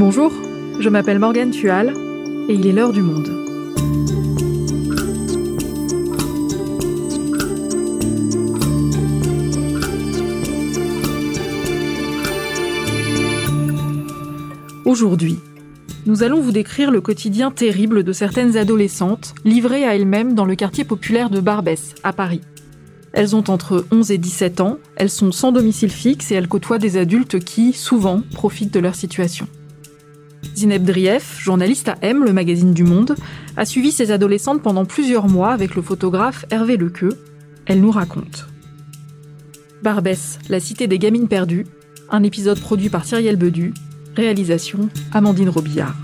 Bonjour, 0.00 0.32
je 0.80 0.88
m'appelle 0.88 1.18
Morgane 1.18 1.50
Tual 1.50 1.92
et 2.48 2.54
il 2.54 2.66
est 2.66 2.72
l'heure 2.72 2.90
du 2.90 3.02
monde. 3.02 3.28
Aujourd'hui, 14.86 15.38
nous 16.06 16.22
allons 16.22 16.40
vous 16.40 16.50
décrire 16.50 16.90
le 16.90 17.02
quotidien 17.02 17.50
terrible 17.50 18.02
de 18.02 18.14
certaines 18.14 18.56
adolescentes 18.56 19.34
livrées 19.44 19.84
à 19.84 19.94
elles-mêmes 19.94 20.32
dans 20.32 20.46
le 20.46 20.56
quartier 20.56 20.84
populaire 20.84 21.28
de 21.28 21.40
Barbès, 21.40 21.94
à 22.04 22.14
Paris. 22.14 22.40
Elles 23.12 23.36
ont 23.36 23.44
entre 23.50 23.84
11 23.92 24.12
et 24.12 24.18
17 24.18 24.62
ans, 24.62 24.78
elles 24.96 25.10
sont 25.10 25.30
sans 25.30 25.52
domicile 25.52 25.90
fixe 25.90 26.32
et 26.32 26.36
elles 26.36 26.48
côtoient 26.48 26.78
des 26.78 26.96
adultes 26.96 27.38
qui, 27.38 27.74
souvent, 27.74 28.22
profitent 28.32 28.72
de 28.72 28.80
leur 28.80 28.94
situation. 28.94 29.46
Zineb 30.54 30.84
Drief, 30.84 31.38
journaliste 31.40 31.88
à 31.88 31.96
M, 32.02 32.24
le 32.24 32.32
magazine 32.32 32.74
du 32.74 32.84
Monde, 32.84 33.14
a 33.56 33.64
suivi 33.64 33.92
ces 33.92 34.10
adolescentes 34.10 34.62
pendant 34.62 34.84
plusieurs 34.84 35.28
mois 35.28 35.52
avec 35.52 35.74
le 35.74 35.82
photographe 35.82 36.44
Hervé 36.50 36.76
Lequeux. 36.76 37.18
Elle 37.66 37.80
nous 37.80 37.90
raconte. 37.90 38.46
Barbès, 39.82 40.38
la 40.48 40.60
cité 40.60 40.86
des 40.86 40.98
gamines 40.98 41.28
perdues, 41.28 41.66
un 42.10 42.22
épisode 42.22 42.60
produit 42.60 42.88
par 42.90 43.04
Cyrielle 43.04 43.36
Bedu, 43.36 43.72
réalisation 44.16 44.88
Amandine 45.12 45.48
Robillard. 45.48 45.94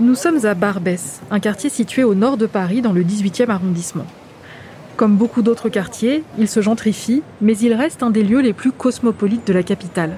Nous 0.00 0.14
sommes 0.14 0.46
à 0.46 0.54
Barbès, 0.54 1.20
un 1.30 1.40
quartier 1.40 1.70
situé 1.70 2.04
au 2.04 2.14
nord 2.14 2.36
de 2.36 2.46
Paris 2.46 2.82
dans 2.82 2.92
le 2.92 3.02
18e 3.04 3.50
arrondissement. 3.50 4.06
Comme 4.98 5.14
beaucoup 5.14 5.42
d'autres 5.42 5.68
quartiers, 5.68 6.24
il 6.38 6.48
se 6.48 6.60
gentrifie, 6.60 7.22
mais 7.40 7.56
il 7.56 7.72
reste 7.72 8.02
un 8.02 8.10
des 8.10 8.24
lieux 8.24 8.40
les 8.40 8.52
plus 8.52 8.72
cosmopolites 8.72 9.46
de 9.46 9.52
la 9.52 9.62
capitale. 9.62 10.16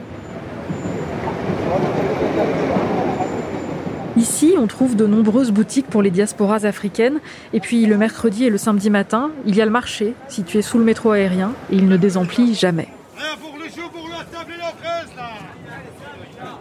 Ici, 4.17 4.55
on 4.57 4.67
trouve 4.67 4.97
de 4.97 5.07
nombreuses 5.07 5.51
boutiques 5.51 5.89
pour 5.89 6.01
les 6.01 6.11
diasporas 6.11 6.65
africaines, 6.65 7.21
et 7.53 7.61
puis 7.61 7.85
le 7.85 7.99
mercredi 7.99 8.47
et 8.47 8.49
le 8.49 8.57
samedi 8.57 8.89
matin, 8.89 9.31
il 9.45 9.55
y 9.55 9.61
a 9.61 9.67
le 9.67 9.71
marché, 9.71 10.15
situé 10.29 10.63
sous 10.63 10.79
le 10.79 10.85
métro 10.85 11.11
aérien, 11.11 11.53
et 11.71 11.77
il 11.77 11.87
ne 11.87 11.99
désemplit 11.99 12.55
jamais. 12.55 12.89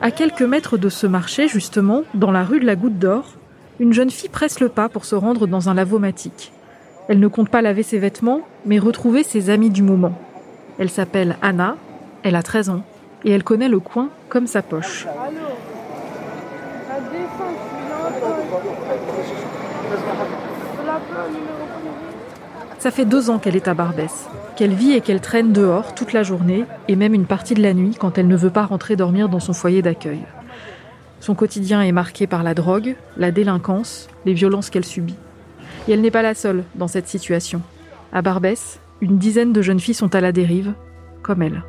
À 0.02 0.12
quelques 0.12 0.42
mètres 0.42 0.78
de 0.78 0.90
ce 0.90 1.08
marché, 1.08 1.48
justement, 1.48 2.04
dans 2.16 2.32
la 2.32 2.44
rue 2.44 2.60
de 2.60 2.66
la 2.66 2.76
Goutte 2.76 3.00
d'Or, 3.00 3.36
une 3.80 3.94
jeune 3.94 4.10
fille 4.10 4.28
presse 4.28 4.60
le 4.60 4.68
pas 4.68 4.90
pour 4.90 5.06
se 5.06 5.16
rendre 5.16 5.48
dans 5.48 5.70
un 5.70 5.74
lavomatique. 5.74 6.52
Elle 7.10 7.20
ne 7.20 7.28
compte 7.28 7.50
pas 7.50 7.64
laver 7.64 7.82
ses 7.82 7.98
vêtements, 7.98 8.42
mais 8.68 8.78
retrouver 8.78 9.24
ses 9.24 9.50
amis 9.50 9.72
du 9.72 9.82
moment. 9.82 10.14
Elle 10.78 10.92
s'appelle 10.92 11.38
Anna, 11.42 11.76
elle 12.22 12.36
a 12.36 12.44
13 12.44 12.70
ans, 12.70 12.84
et 13.26 13.32
elle 13.32 13.44
connaît 13.44 13.68
le 13.68 13.80
coin 13.80 14.10
comme 14.30 14.46
sa 14.46 14.62
poche. 14.62 15.08
Ça 22.78 22.92
fait 22.92 23.06
deux 23.06 23.32
ans 23.32 23.40
qu'elle 23.40 23.56
est 23.56 23.68
à 23.68 23.74
Barbès, 23.74 24.30
qu'elle 24.56 24.76
vit 24.76 24.92
et 24.92 25.02
qu'elle 25.02 25.20
traîne 25.20 25.52
dehors 25.52 25.96
toute 25.96 26.14
la 26.14 26.22
journée 26.22 26.66
et 26.88 26.96
même 26.96 27.16
une 27.16 27.26
partie 27.26 27.56
de 27.56 27.64
la 27.64 27.74
nuit 27.74 27.98
quand 28.00 28.20
elle 28.20 28.28
ne 28.28 28.38
veut 28.38 28.52
pas 28.52 28.68
rentrer 28.68 28.96
dormir 28.96 29.30
dans 29.30 29.40
son 29.40 29.54
foyer 29.54 29.82
d'accueil. 29.82 30.22
Son 31.22 31.34
quotidien 31.34 31.82
est 31.82 31.92
marqué 31.92 32.28
par 32.28 32.44
la 32.44 32.54
drogue, 32.54 32.96
la 33.18 33.32
délinquance, 33.32 34.10
les 34.26 34.34
violences 34.34 34.70
qu'elle 34.70 34.86
subit. 34.86 35.18
Et 35.90 35.94
elle 35.94 36.02
n'est 36.02 36.12
pas 36.12 36.22
la 36.22 36.36
seule 36.36 36.66
dans 36.76 36.88
cette 36.88 37.08
situation. 37.08 37.64
À 38.14 38.22
Barbès, 38.22 38.80
une 39.02 39.18
dizaine 39.18 39.52
de 39.52 39.64
jeunes 39.64 39.80
filles 39.80 39.96
sont 39.96 40.14
à 40.14 40.22
la 40.22 40.32
dérive, 40.32 40.76
comme 41.24 41.42
elle. 41.42 41.64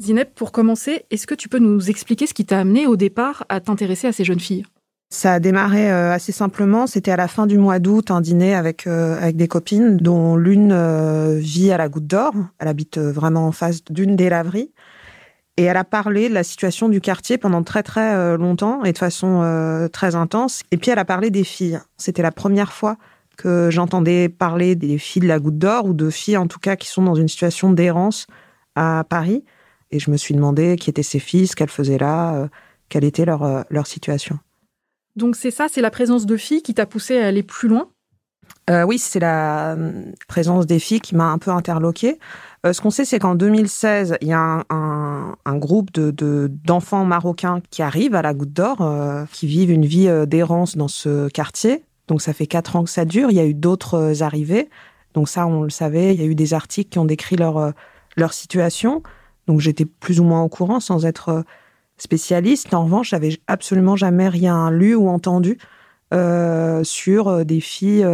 Zineb, 0.00 0.28
pour 0.36 0.52
commencer, 0.52 1.04
est-ce 1.10 1.26
que 1.26 1.34
tu 1.34 1.48
peux 1.48 1.58
nous 1.58 1.90
expliquer 1.90 2.28
ce 2.28 2.34
qui 2.34 2.44
t'a 2.44 2.60
amené 2.60 2.86
au 2.86 2.94
départ 2.94 3.44
à 3.48 3.58
t'intéresser 3.58 4.06
à 4.06 4.12
ces 4.12 4.22
jeunes 4.22 4.38
filles? 4.38 4.64
Ça 5.12 5.32
a 5.32 5.40
démarré 5.40 5.90
euh, 5.90 6.12
assez 6.12 6.30
simplement. 6.30 6.86
C'était 6.86 7.10
à 7.10 7.16
la 7.16 7.26
fin 7.26 7.48
du 7.48 7.58
mois 7.58 7.80
d'août, 7.80 8.12
un 8.12 8.20
dîner 8.20 8.54
avec 8.54 8.86
euh, 8.86 9.32
des 9.32 9.48
copines, 9.48 9.96
dont 9.96 10.36
l'une 10.36 10.70
euh, 10.70 11.38
vit 11.40 11.72
à 11.72 11.76
la 11.76 11.88
Goutte 11.88 12.06
d'Or. 12.06 12.34
Elle 12.60 12.68
habite 12.68 12.98
vraiment 12.98 13.48
en 13.48 13.52
face 13.52 13.82
d'une 13.90 14.14
des 14.14 14.28
laveries. 14.28 14.70
Et 15.56 15.64
elle 15.64 15.76
a 15.76 15.84
parlé 15.84 16.28
de 16.28 16.34
la 16.34 16.44
situation 16.44 16.88
du 16.88 17.00
quartier 17.00 17.36
pendant 17.36 17.62
très 17.62 17.82
très 17.82 18.36
longtemps 18.38 18.82
et 18.84 18.92
de 18.92 18.98
façon 18.98 19.88
très 19.92 20.14
intense. 20.14 20.62
Et 20.70 20.78
puis 20.78 20.90
elle 20.90 20.98
a 20.98 21.04
parlé 21.04 21.30
des 21.30 21.44
filles. 21.44 21.78
C'était 21.98 22.22
la 22.22 22.32
première 22.32 22.72
fois 22.72 22.96
que 23.40 23.70
j'entendais 23.70 24.28
parler 24.28 24.74
des 24.74 24.98
filles 24.98 25.22
de 25.22 25.26
la 25.26 25.38
Goutte 25.38 25.58
d'Or 25.58 25.86
ou 25.86 25.94
de 25.94 26.10
filles 26.10 26.36
en 26.36 26.46
tout 26.46 26.58
cas 26.58 26.76
qui 26.76 26.88
sont 26.88 27.02
dans 27.02 27.14
une 27.14 27.28
situation 27.28 27.72
d'errance 27.72 28.26
à 28.74 29.04
Paris. 29.08 29.44
Et 29.90 29.98
je 29.98 30.10
me 30.10 30.16
suis 30.16 30.34
demandé 30.34 30.76
qui 30.76 30.90
étaient 30.90 31.02
ces 31.02 31.18
filles, 31.18 31.46
ce 31.46 31.56
qu'elles 31.56 31.70
faisaient 31.70 31.98
là, 31.98 32.34
euh, 32.34 32.48
quelle 32.88 33.04
était 33.04 33.24
leur, 33.24 33.42
euh, 33.42 33.62
leur 33.70 33.86
situation. 33.86 34.38
Donc 35.16 35.36
c'est 35.36 35.50
ça, 35.50 35.68
c'est 35.70 35.80
la 35.80 35.90
présence 35.90 36.26
de 36.26 36.36
filles 36.36 36.62
qui 36.62 36.74
t'a 36.74 36.86
poussé 36.86 37.18
à 37.18 37.26
aller 37.26 37.42
plus 37.42 37.68
loin 37.68 37.88
euh, 38.68 38.84
Oui, 38.84 38.98
c'est 38.98 39.20
la 39.20 39.76
présence 40.28 40.66
des 40.66 40.78
filles 40.78 41.00
qui 41.00 41.14
m'a 41.14 41.26
un 41.26 41.38
peu 41.38 41.50
interloqué. 41.50 42.18
ce 42.64 42.80
qu'on 42.80 42.90
sait, 42.90 43.04
c'est 43.04 43.18
qu'en 43.18 43.34
2016, 43.34 44.18
il 44.20 44.28
y 44.28 44.32
a 44.32 44.64
un, 44.68 45.56
groupe 45.56 45.92
de, 45.92 46.50
d'enfants 46.64 47.04
marocains 47.04 47.60
qui 47.70 47.82
arrivent 47.82 48.14
à 48.14 48.22
la 48.22 48.34
Goutte 48.34 48.52
d'Or, 48.52 49.26
qui 49.32 49.46
vivent 49.46 49.70
une 49.70 49.86
vie 49.86 50.08
d'errance 50.26 50.76
dans 50.76 50.88
ce 50.88 51.28
quartier. 51.28 51.84
Donc 52.08 52.20
ça 52.20 52.32
fait 52.32 52.46
quatre 52.46 52.76
ans 52.76 52.84
que 52.84 52.90
ça 52.90 53.04
dure. 53.04 53.30
Il 53.30 53.36
y 53.36 53.40
a 53.40 53.46
eu 53.46 53.54
d'autres 53.54 54.22
arrivées. 54.22 54.68
Donc 55.14 55.28
ça, 55.28 55.46
on 55.46 55.62
le 55.62 55.70
savait. 55.70 56.14
Il 56.14 56.20
y 56.20 56.24
a 56.24 56.26
eu 56.26 56.34
des 56.34 56.54
articles 56.54 56.90
qui 56.90 56.98
ont 56.98 57.04
décrit 57.04 57.36
leur, 57.36 57.72
leur 58.16 58.32
situation. 58.32 59.02
Donc 59.46 59.60
j'étais 59.60 59.84
plus 59.84 60.20
ou 60.20 60.24
moins 60.24 60.42
au 60.42 60.48
courant 60.48 60.78
sans 60.78 61.04
être 61.06 61.28
euh, 61.30 61.42
spécialiste. 61.96 62.72
En 62.72 62.84
revanche, 62.84 63.10
j'avais 63.10 63.40
absolument 63.48 63.96
jamais 63.96 64.28
rien 64.28 64.70
lu 64.70 64.94
ou 64.94 65.08
entendu 65.08 65.58
euh, 66.14 66.84
sur 66.84 67.28
euh, 67.28 67.44
des 67.44 67.60
filles 67.60 68.06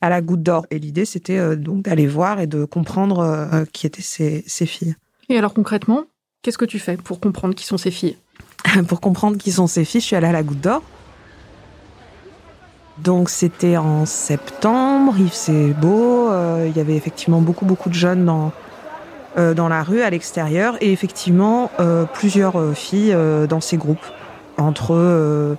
à 0.00 0.08
la 0.10 0.20
goutte 0.20 0.42
d'or. 0.42 0.66
Et 0.70 0.78
l'idée, 0.78 1.04
c'était 1.04 1.56
donc 1.56 1.82
d'aller 1.82 2.06
voir 2.06 2.40
et 2.40 2.46
de 2.46 2.64
comprendre 2.64 3.64
qui 3.72 3.86
étaient 3.86 4.02
ces, 4.02 4.44
ces, 4.46 4.66
filles. 4.66 4.94
Et 5.28 5.38
alors 5.38 5.54
concrètement, 5.54 6.04
qu'est-ce 6.42 6.58
que 6.58 6.64
tu 6.64 6.78
fais 6.78 6.96
pour 6.96 7.20
comprendre 7.20 7.54
qui 7.54 7.64
sont 7.64 7.78
ces 7.78 7.90
filles? 7.90 8.16
Pour 8.88 9.00
comprendre 9.00 9.36
qui 9.36 9.52
sont 9.52 9.66
ces 9.66 9.84
filles, 9.84 10.00
je 10.00 10.06
suis 10.06 10.16
allée 10.16 10.26
à 10.26 10.32
la 10.32 10.42
goutte 10.42 10.60
d'or. 10.60 10.82
Donc 12.98 13.28
c'était 13.30 13.76
en 13.76 14.06
septembre, 14.06 15.14
il 15.18 15.30
faisait 15.30 15.72
beau, 15.72 16.30
il 16.64 16.76
y 16.76 16.80
avait 16.80 16.96
effectivement 16.96 17.40
beaucoup 17.40 17.64
beaucoup 17.64 17.88
de 17.88 17.94
jeunes 17.94 18.24
dans, 18.24 18.52
euh, 19.38 19.52
dans 19.52 19.68
la 19.68 19.82
rue, 19.82 20.00
à 20.00 20.08
l'extérieur, 20.08 20.76
et 20.80 20.92
effectivement 20.92 21.70
euh, 21.78 22.06
plusieurs 22.06 22.58
euh, 22.58 22.72
filles 22.72 23.14
dans 23.48 23.60
ces 23.60 23.76
groupes, 23.76 24.06
entre, 24.56 25.56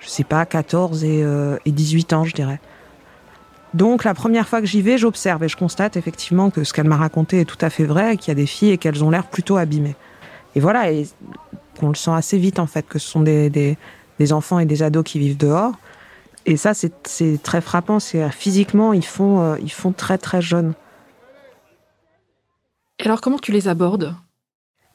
je 0.00 0.08
sais 0.08 0.24
pas, 0.24 0.46
14 0.46 1.04
et, 1.04 1.22
et 1.66 1.70
18 1.70 2.14
ans, 2.14 2.24
je 2.24 2.34
dirais. 2.34 2.60
Donc 3.74 4.04
la 4.04 4.14
première 4.14 4.48
fois 4.48 4.60
que 4.60 4.66
j'y 4.66 4.82
vais, 4.82 4.98
j'observe 4.98 5.44
et 5.44 5.48
je 5.48 5.56
constate 5.56 5.96
effectivement 5.96 6.50
que 6.50 6.64
ce 6.64 6.72
qu'elle 6.72 6.88
m'a 6.88 6.96
raconté 6.96 7.40
est 7.40 7.44
tout 7.44 7.58
à 7.60 7.70
fait 7.70 7.84
vrai, 7.84 8.16
qu'il 8.16 8.28
y 8.28 8.32
a 8.32 8.34
des 8.34 8.46
filles 8.46 8.70
et 8.70 8.78
qu'elles 8.78 9.04
ont 9.04 9.10
l'air 9.10 9.26
plutôt 9.26 9.56
abîmées. 9.56 9.96
Et 10.54 10.60
voilà, 10.60 10.90
et 10.90 11.06
qu'on 11.78 11.88
le 11.88 11.94
sent 11.94 12.12
assez 12.12 12.38
vite 12.38 12.58
en 12.58 12.66
fait, 12.66 12.86
que 12.88 12.98
ce 12.98 13.08
sont 13.08 13.20
des, 13.20 13.50
des, 13.50 13.76
des 14.18 14.32
enfants 14.32 14.58
et 14.58 14.66
des 14.66 14.82
ados 14.82 15.04
qui 15.04 15.18
vivent 15.18 15.36
dehors. 15.36 15.74
Et 16.46 16.56
ça, 16.56 16.72
c'est 16.72 17.42
très 17.42 17.60
frappant. 17.60 18.00
C'est 18.00 18.30
physiquement, 18.30 18.94
ils 18.94 19.04
font, 19.04 19.56
ils 19.56 19.70
font 19.70 19.92
très 19.92 20.16
très 20.16 20.40
jeunes. 20.40 20.72
Et 22.98 23.04
alors, 23.04 23.20
comment 23.20 23.38
tu 23.38 23.52
les 23.52 23.68
abordes? 23.68 24.16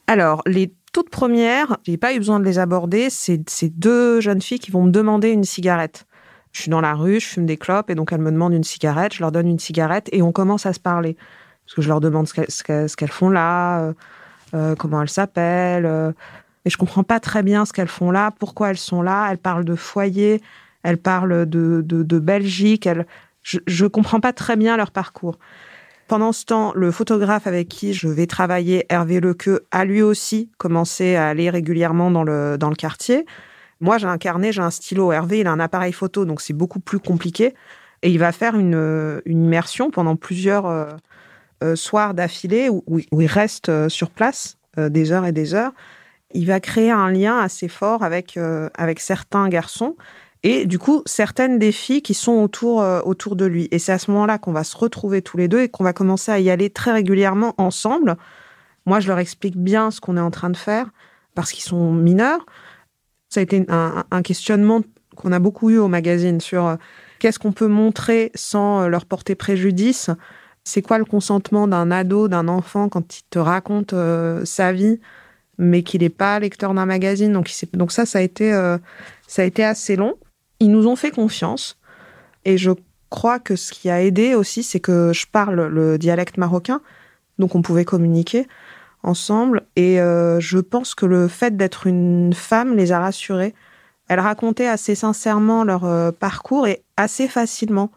Alors, 0.08 0.42
les 0.46 0.74
toutes 0.92 1.10
premières, 1.10 1.78
j'ai 1.84 1.96
pas 1.96 2.12
eu 2.12 2.18
besoin 2.18 2.40
de 2.40 2.44
les 2.44 2.58
aborder. 2.58 3.08
C'est 3.08 3.48
ces 3.48 3.68
deux 3.68 4.20
jeunes 4.20 4.42
filles 4.42 4.58
qui 4.58 4.72
vont 4.72 4.82
me 4.82 4.90
demander 4.90 5.30
une 5.30 5.44
cigarette. 5.44 6.06
Je 6.54 6.62
suis 6.62 6.70
dans 6.70 6.80
la 6.80 6.94
rue, 6.94 7.18
je 7.18 7.26
fume 7.26 7.46
des 7.46 7.56
clopes 7.56 7.90
et 7.90 7.96
donc 7.96 8.12
elles 8.12 8.20
me 8.20 8.30
demandent 8.30 8.54
une 8.54 8.64
cigarette. 8.64 9.12
Je 9.12 9.20
leur 9.20 9.32
donne 9.32 9.48
une 9.48 9.58
cigarette 9.58 10.08
et 10.12 10.22
on 10.22 10.30
commence 10.30 10.66
à 10.66 10.72
se 10.72 10.78
parler 10.78 11.16
parce 11.66 11.74
que 11.74 11.82
je 11.82 11.88
leur 11.88 12.00
demande 12.00 12.28
ce 12.28 12.96
qu'elles 12.96 13.10
font 13.10 13.28
là, 13.28 13.80
euh, 13.80 13.92
euh, 14.54 14.74
comment 14.76 15.02
elles 15.02 15.08
s'appellent. 15.08 15.84
Euh, 15.84 16.12
et 16.64 16.70
je 16.70 16.76
comprends 16.76 17.02
pas 17.02 17.18
très 17.18 17.42
bien 17.42 17.64
ce 17.64 17.72
qu'elles 17.72 17.88
font 17.88 18.12
là, 18.12 18.30
pourquoi 18.38 18.70
elles 18.70 18.78
sont 18.78 19.02
là. 19.02 19.28
Elles 19.30 19.38
parlent 19.38 19.64
de 19.64 19.74
foyer, 19.74 20.40
elles 20.84 20.96
parlent 20.96 21.44
de, 21.44 21.82
de, 21.84 22.18
Belgique. 22.20 22.86
Elles, 22.86 23.04
je, 23.42 23.58
je 23.66 23.86
comprends 23.86 24.20
pas 24.20 24.32
très 24.32 24.54
bien 24.56 24.76
leur 24.76 24.92
parcours. 24.92 25.38
Pendant 26.06 26.30
ce 26.30 26.44
temps, 26.44 26.72
le 26.76 26.92
photographe 26.92 27.48
avec 27.48 27.68
qui 27.68 27.94
je 27.94 28.06
vais 28.08 28.26
travailler, 28.26 28.86
Hervé 28.90 29.18
Lequeux, 29.18 29.66
a 29.72 29.84
lui 29.84 30.02
aussi 30.02 30.50
commencé 30.56 31.16
à 31.16 31.28
aller 31.28 31.50
régulièrement 31.50 32.12
dans 32.12 32.22
le, 32.22 32.56
dans 32.58 32.68
le 32.68 32.76
quartier. 32.76 33.26
Moi, 33.84 33.98
j'ai 33.98 34.06
un 34.06 34.16
carnet, 34.16 34.50
j'ai 34.50 34.62
un 34.62 34.70
stylo. 34.70 35.12
Hervé, 35.12 35.40
il 35.40 35.46
a 35.46 35.52
un 35.52 35.60
appareil 35.60 35.92
photo, 35.92 36.24
donc 36.24 36.40
c'est 36.40 36.54
beaucoup 36.54 36.80
plus 36.80 36.98
compliqué. 36.98 37.54
Et 38.02 38.10
il 38.10 38.18
va 38.18 38.32
faire 38.32 38.56
une, 38.56 39.20
une 39.26 39.44
immersion 39.44 39.90
pendant 39.90 40.16
plusieurs 40.16 40.64
euh, 40.64 40.86
euh, 41.62 41.76
soirs 41.76 42.14
d'affilée 42.14 42.70
où, 42.70 42.82
il 42.98 43.26
reste 43.26 43.68
euh, 43.68 43.88
sur 43.88 44.10
place 44.10 44.56
des 44.76 45.12
heures 45.12 45.24
et 45.24 45.32
des 45.32 45.54
heures. 45.54 45.72
il 46.32 46.46
va 46.46 46.58
créer 46.60 46.90
un 46.90 47.10
lien 47.10 47.38
assez 47.38 47.68
fort 47.68 48.02
avec, 48.02 48.36
euh, 48.36 48.68
avec 48.74 48.98
certains 48.98 49.48
garçons 49.48 49.94
et 50.42 50.66
du 50.66 50.80
coup 50.80 51.02
certaines 51.06 51.60
des 51.60 51.70
filles 51.70 52.02
qui 52.02 52.14
sont 52.14 52.32
autour, 52.32 52.82
euh, 52.82 53.00
autour 53.04 53.36
de 53.36 53.44
lui. 53.44 53.68
Et 53.70 53.78
c'est 53.78 53.92
à 53.92 53.98
ce 53.98 54.10
moment-là 54.10 54.38
qu'on 54.38 54.52
va 54.52 54.64
se 54.64 54.76
retrouver 54.76 55.22
tous 55.22 55.36
les 55.36 55.46
deux 55.46 55.60
et 55.60 55.68
qu'on 55.68 55.84
va 55.84 55.92
commencer 55.92 56.32
à 56.32 56.40
y 56.40 56.50
aller 56.50 56.70
très 56.70 56.90
régulièrement 56.90 57.54
ensemble. 57.56 58.16
Moi, 58.84 58.98
je 58.98 59.08
leur 59.08 59.20
explique 59.20 59.56
bien 59.56 59.92
ce 59.92 60.00
qu'on 60.00 60.16
est 60.16 60.20
en 60.20 60.32
train 60.32 60.50
de 60.50 60.56
faire 60.56 60.90
parce 61.34 61.52
qu'ils 61.52 61.64
sont 61.64 61.92
mineurs. 61.92 62.44
Ça 63.34 63.40
a 63.40 63.42
été 63.42 63.66
un, 63.68 64.22
questionnement 64.22 64.82
qu'on 65.16 65.32
a 65.32 65.40
beaucoup 65.40 65.68
eu 65.68 65.78
au 65.78 65.88
magazine 65.88 66.40
sur 66.40 66.66
euh, 66.66 66.76
qu'est-ce 67.18 67.40
qu'on 67.40 67.50
peut 67.50 67.66
montrer 67.66 68.30
sans 68.36 68.86
leur 68.86 69.06
porter 69.06 69.34
préjudice. 69.34 70.08
C'est 70.62 70.82
quoi 70.82 70.98
le 70.98 71.04
consentement 71.04 71.66
d'un 71.66 71.90
ado, 71.90 72.28
d'un 72.28 72.46
enfant 72.46 72.88
quand 72.88 73.18
il 73.18 73.22
te 73.30 73.40
raconte 73.40 73.92
sa 74.44 74.72
vie 74.72 75.00
mais 75.58 75.82
qu'il 75.82 76.02
n'est 76.02 76.10
pas 76.10 76.38
lecteur 76.38 76.74
d'un 76.74 76.86
magazine? 76.86 77.32
Donc, 77.32 77.48
ça, 77.90 78.06
ça 78.06 78.20
a, 78.20 78.22
été, 78.22 78.52
euh, 78.52 78.78
ça 79.26 79.42
a 79.42 79.44
été 79.44 79.64
assez 79.64 79.96
long. 79.96 80.14
Ils 80.60 80.70
nous 80.70 80.86
ont 80.86 80.94
fait 80.94 81.10
confiance. 81.10 81.76
Et 82.44 82.56
je 82.56 82.70
crois 83.10 83.40
que 83.40 83.56
ce 83.56 83.72
qui 83.72 83.90
a 83.90 84.00
aidé 84.00 84.36
aussi, 84.36 84.62
c'est 84.62 84.78
que 84.78 85.12
je 85.12 85.26
parle 85.26 85.66
le 85.66 85.98
dialecte 85.98 86.38
marocain. 86.38 86.82
Donc 87.40 87.56
on 87.56 87.62
pouvait 87.62 87.84
communiquer 87.84 88.46
ensemble. 89.04 89.66
Et 89.76 90.00
euh, 90.00 90.40
je 90.40 90.58
pense 90.58 90.94
que 90.94 91.06
le 91.06 91.28
fait 91.28 91.56
d'être 91.56 91.86
une 91.86 92.32
femme 92.32 92.74
les 92.74 92.92
a 92.92 93.00
rassurés. 93.00 93.54
Elles 94.08 94.20
racontaient 94.20 94.68
assez 94.68 94.94
sincèrement 94.94 95.64
leur 95.64 95.84
euh, 95.84 96.10
parcours 96.12 96.66
et 96.66 96.82
assez 96.96 97.28
facilement. 97.28 97.90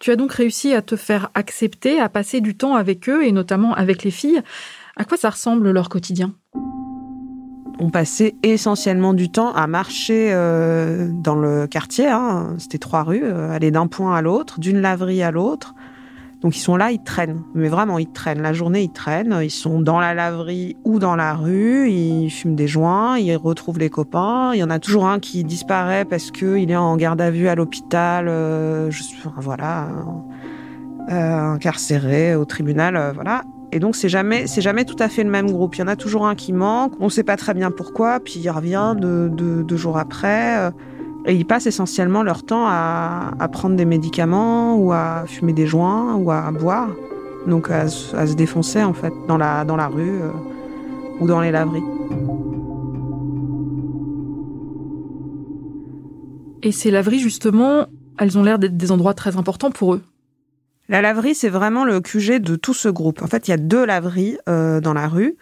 Tu 0.00 0.10
as 0.10 0.16
donc 0.16 0.32
réussi 0.32 0.74
à 0.74 0.82
te 0.82 0.96
faire 0.96 1.30
accepter, 1.34 2.00
à 2.00 2.08
passer 2.08 2.40
du 2.40 2.56
temps 2.56 2.74
avec 2.74 3.08
eux 3.08 3.24
et 3.24 3.32
notamment 3.32 3.72
avec 3.74 4.02
les 4.02 4.10
filles. 4.10 4.42
À 4.96 5.04
quoi 5.04 5.16
ça 5.16 5.30
ressemble 5.30 5.70
leur 5.70 5.88
quotidien? 5.88 6.34
On 7.78 7.90
passait 7.90 8.34
essentiellement 8.42 9.14
du 9.14 9.30
temps 9.30 9.52
à 9.52 9.66
marcher 9.66 10.32
euh, 10.32 11.08
dans 11.10 11.34
le 11.34 11.66
quartier. 11.66 12.06
Hein. 12.06 12.54
C'était 12.58 12.78
trois 12.78 13.02
rues, 13.02 13.24
euh, 13.24 13.50
aller 13.50 13.70
d'un 13.70 13.86
point 13.86 14.14
à 14.14 14.22
l'autre, 14.22 14.60
d'une 14.60 14.80
laverie 14.80 15.22
à 15.22 15.30
l'autre. 15.30 15.74
Donc 16.44 16.58
ils 16.58 16.60
sont 16.60 16.76
là, 16.76 16.90
ils 16.90 17.02
traînent. 17.02 17.42
Mais 17.54 17.68
vraiment, 17.68 17.98
ils 17.98 18.12
traînent. 18.12 18.42
La 18.42 18.52
journée, 18.52 18.82
ils 18.82 18.92
traînent. 18.92 19.38
Ils 19.42 19.50
sont 19.50 19.80
dans 19.80 19.98
la 19.98 20.12
laverie 20.12 20.76
ou 20.84 20.98
dans 20.98 21.16
la 21.16 21.32
rue. 21.32 21.88
Ils 21.88 22.28
fument 22.28 22.54
des 22.54 22.68
joints. 22.68 23.18
Ils 23.18 23.34
retrouvent 23.34 23.78
les 23.78 23.88
copains. 23.88 24.52
Il 24.52 24.58
y 24.58 24.62
en 24.62 24.68
a 24.68 24.78
toujours 24.78 25.06
un 25.06 25.20
qui 25.20 25.42
disparaît 25.42 26.04
parce 26.04 26.30
qu'il 26.30 26.70
est 26.70 26.76
en 26.76 26.98
garde 26.98 27.22
à 27.22 27.30
vue 27.30 27.48
à 27.48 27.54
l'hôpital. 27.54 28.26
Euh, 28.28 28.90
voilà, 29.38 29.88
incarcéré 31.08 32.34
au 32.34 32.44
tribunal. 32.44 33.12
voilà. 33.14 33.42
Et 33.72 33.78
donc 33.80 33.96
c'est 33.96 34.10
jamais 34.10 34.46
c'est 34.46 34.60
jamais 34.60 34.84
tout 34.84 34.96
à 34.98 35.08
fait 35.08 35.24
le 35.24 35.30
même 35.30 35.50
groupe. 35.50 35.74
Il 35.76 35.78
y 35.78 35.82
en 35.82 35.88
a 35.88 35.96
toujours 35.96 36.26
un 36.26 36.34
qui 36.34 36.52
manque. 36.52 36.92
On 37.00 37.06
ne 37.06 37.10
sait 37.10 37.24
pas 37.24 37.38
très 37.38 37.54
bien 37.54 37.70
pourquoi, 37.70 38.20
puis 38.20 38.38
il 38.44 38.50
revient 38.50 38.94
deux, 38.98 39.76
jours 39.78 39.96
après. 39.96 40.70
Et 41.26 41.34
ils 41.34 41.46
passent 41.46 41.66
essentiellement 41.66 42.22
leur 42.22 42.44
temps 42.44 42.66
à, 42.66 43.48
prendre 43.52 43.76
des 43.76 43.84
médicaments 43.84 44.76
ou 44.76 44.92
à 44.92 45.24
fumer 45.26 45.52
des 45.52 45.66
joints 45.66 46.14
ou 46.16 46.30
à 46.30 46.50
boire. 46.50 46.90
Donc 47.46 47.70
à, 47.70 47.88
se 47.88 48.34
défoncer 48.34 48.82
en 48.82 48.94
fait 48.94 49.12
dans 49.28 49.36
la 49.36 49.64
dans 49.64 49.76
la 49.76 49.88
rue 49.88 50.22
euh, 50.22 50.30
ou 51.20 51.26
dans 51.26 51.40
les 51.40 51.50
laveries. 51.50 51.82
Et 56.62 56.72
ces 56.72 56.90
laveries 56.90 57.18
justement, 57.18 57.86
elles 58.18 58.38
ont 58.38 58.42
l'air 58.42 58.58
d'être 58.58 58.76
des 58.76 58.90
endroits 58.90 59.14
très 59.14 59.36
importants 59.36 59.70
pour 59.70 59.94
eux. 59.94 60.02
La 60.88 61.00
laverie, 61.00 61.34
c'est 61.34 61.48
vraiment 61.48 61.84
le 61.84 62.00
QG 62.00 62.40
de 62.40 62.56
tout 62.56 62.74
ce 62.74 62.88
groupe. 62.88 63.22
En 63.22 63.26
fait, 63.26 63.48
il 63.48 63.50
y 63.50 63.54
a 63.54 63.58
deux 63.58 63.86
laveries 63.86 64.38
euh, 64.48 64.80
dans 64.80 64.92
la 64.92 65.08
rue 65.08 65.36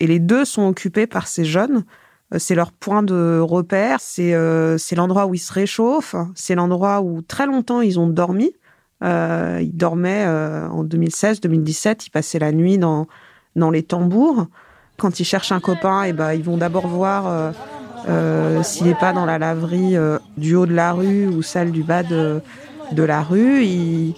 et 0.00 0.06
les 0.06 0.18
deux 0.18 0.44
sont 0.44 0.66
occupés 0.66 1.06
par 1.06 1.28
ces 1.28 1.44
jeunes. 1.44 1.84
Euh, 2.32 2.38
c'est 2.38 2.54
leur 2.54 2.72
point 2.72 3.02
de 3.02 3.40
repère, 3.40 3.98
c'est 4.00 4.34
euh, 4.34 4.76
l'endroit 4.96 5.26
où 5.26 5.34
ils 5.34 5.38
se 5.38 5.52
réchauffent, 5.52 6.16
c'est 6.34 6.54
l'endroit 6.54 7.00
où 7.00 7.22
très 7.22 7.46
longtemps 7.46 7.80
ils 7.80 7.98
ont 7.98 8.08
dormi. 8.08 8.52
Euh, 9.02 9.60
ils 9.62 9.76
dormaient 9.76 10.26
en 10.26 10.84
2016, 10.84 11.40
2017, 11.40 12.06
ils 12.06 12.10
passaient 12.10 12.38
la 12.38 12.52
nuit 12.52 12.78
dans, 12.78 13.06
dans 13.56 13.70
les 13.70 13.82
tambours. 13.82 14.46
Quand 14.98 15.18
ils 15.18 15.24
cherchent 15.24 15.52
un 15.52 15.60
copain, 15.60 16.04
et 16.04 16.10
eh 16.10 16.12
ben, 16.12 16.34
ils 16.34 16.42
vont 16.42 16.58
d'abord 16.58 16.86
voir 16.86 17.54
s'il 18.62 18.86
n'est 18.86 18.94
pas 18.94 19.14
dans 19.14 19.24
la 19.24 19.38
laverie 19.38 19.96
du 20.36 20.54
haut 20.54 20.66
de 20.66 20.74
la 20.74 20.92
rue 20.92 21.26
ou 21.26 21.40
celle 21.40 21.72
du 21.72 21.82
bas 21.82 22.02
de, 22.02 22.42
de 22.92 23.02
la 23.02 23.22
rue. 23.22 23.64
Ils, 23.64 24.14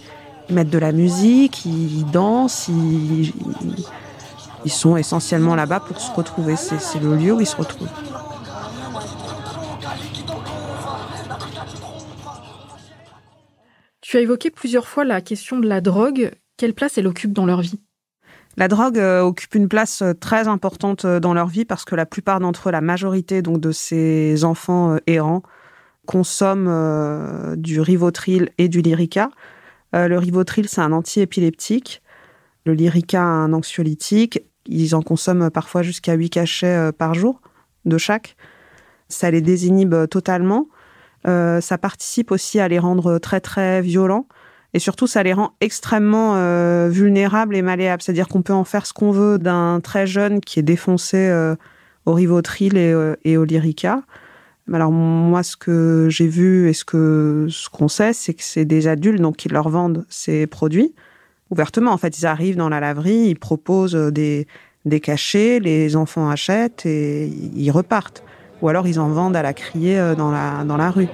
ils 0.48 0.54
mettent 0.54 0.70
de 0.70 0.78
la 0.78 0.90
musique, 0.90 1.64
ils 1.64 2.04
dansent, 2.10 2.66
ils, 2.68 3.32
sont 4.70 4.96
essentiellement 4.96 5.54
là-bas 5.54 5.80
pour 5.80 6.00
se 6.00 6.12
retrouver. 6.12 6.56
C'est 6.56 7.00
le 7.00 7.16
lieu 7.16 7.32
où 7.32 7.40
ils 7.40 7.46
se 7.46 7.56
retrouvent. 7.56 7.88
Tu 14.00 14.18
as 14.18 14.20
évoqué 14.20 14.50
plusieurs 14.50 14.86
fois 14.86 15.04
la 15.04 15.22
question 15.22 15.58
de 15.58 15.66
la 15.66 15.80
drogue. 15.80 16.32
Quelle 16.58 16.74
place 16.74 16.98
elle 16.98 17.06
occupe 17.06 17.32
dans 17.32 17.46
leur 17.46 17.62
vie? 17.62 17.80
La 18.58 18.68
drogue 18.68 18.98
euh, 18.98 19.22
occupe 19.22 19.54
une 19.54 19.68
place 19.68 20.02
euh, 20.02 20.12
très 20.12 20.48
importante 20.48 21.06
euh, 21.06 21.18
dans 21.18 21.32
leur 21.32 21.46
vie 21.46 21.64
parce 21.64 21.86
que 21.86 21.94
la 21.94 22.04
plupart 22.04 22.38
d'entre 22.38 22.68
eux, 22.68 22.72
la 22.72 22.82
majorité 22.82 23.40
donc 23.40 23.58
de 23.60 23.72
ces 23.72 24.44
enfants 24.44 24.98
errants, 25.06 25.42
consomment 26.04 27.54
du 27.56 27.80
Rivotril 27.80 28.50
et 28.58 28.68
du 28.68 28.82
Lyrica. 28.82 29.30
Le 29.92 30.16
Rivotril, 30.18 30.68
c'est 30.68 30.80
un 30.80 30.90
antiépileptique. 30.90 32.02
Le 32.66 32.74
Lyrica, 32.74 33.22
un 33.22 33.52
anxiolytique. 33.52 34.42
Ils 34.66 34.94
en 34.94 35.02
consomment 35.02 35.50
parfois 35.50 35.82
jusqu'à 35.82 36.14
8 36.14 36.30
cachets 36.30 36.66
euh, 36.66 36.92
par 36.92 37.14
jour 37.14 37.40
de 37.84 37.98
chaque. 37.98 38.36
Ça 39.08 39.30
les 39.30 39.40
désinhibe 39.40 39.94
totalement. 40.08 40.68
Euh, 41.26 41.60
ça 41.60 41.78
participe 41.78 42.30
aussi 42.30 42.60
à 42.60 42.68
les 42.68 42.78
rendre 42.78 43.18
très 43.18 43.40
très 43.40 43.82
violents. 43.82 44.26
Et 44.74 44.78
surtout, 44.78 45.06
ça 45.06 45.22
les 45.22 45.34
rend 45.34 45.52
extrêmement 45.60 46.34
vulnérables 46.88 47.54
et 47.54 47.60
malléables. 47.60 48.00
C'est-à-dire 48.00 48.26
qu'on 48.26 48.40
peut 48.40 48.54
en 48.54 48.64
faire 48.64 48.86
ce 48.86 48.94
qu'on 48.94 49.10
veut 49.10 49.38
d'un 49.38 49.80
très 49.80 50.06
jeune 50.06 50.40
qui 50.40 50.60
est 50.60 50.62
défoncé 50.62 51.30
au 52.06 52.14
Rivotril 52.14 52.78
et, 52.78 52.94
et 53.24 53.36
au 53.36 53.44
Lyrica. 53.44 54.02
Alors 54.72 54.92
moi, 54.92 55.42
ce 55.42 55.56
que 55.56 56.06
j'ai 56.10 56.26
vu 56.26 56.68
et 56.68 56.72
ce 56.72 56.86
que 56.86 57.46
ce 57.50 57.68
qu'on 57.68 57.88
sait, 57.88 58.12
c'est 58.14 58.32
que 58.32 58.42
c'est 58.42 58.64
des 58.64 58.86
adultes 58.86 59.20
donc 59.20 59.36
qui 59.36 59.48
leur 59.48 59.68
vendent 59.68 60.06
ces 60.08 60.46
produits 60.46 60.94
ouvertement. 61.52 61.92
En 61.92 61.98
fait, 61.98 62.18
ils 62.18 62.26
arrivent 62.26 62.56
dans 62.56 62.68
la 62.68 62.80
laverie, 62.80 63.28
ils 63.28 63.38
proposent 63.38 63.94
des 63.94 64.48
des 64.84 64.98
cachets, 64.98 65.60
les 65.60 65.94
enfants 65.94 66.28
achètent 66.28 66.84
et 66.86 67.26
ils 67.26 67.70
repartent. 67.70 68.24
Ou 68.62 68.68
alors 68.68 68.88
ils 68.88 68.98
en 68.98 69.10
vendent 69.10 69.36
à 69.36 69.42
la 69.42 69.52
criée 69.52 69.98
euh, 69.98 70.16
dans 70.16 70.32
la 70.32 70.64
dans 70.64 70.76
la 70.76 70.90
rue. 70.90 71.08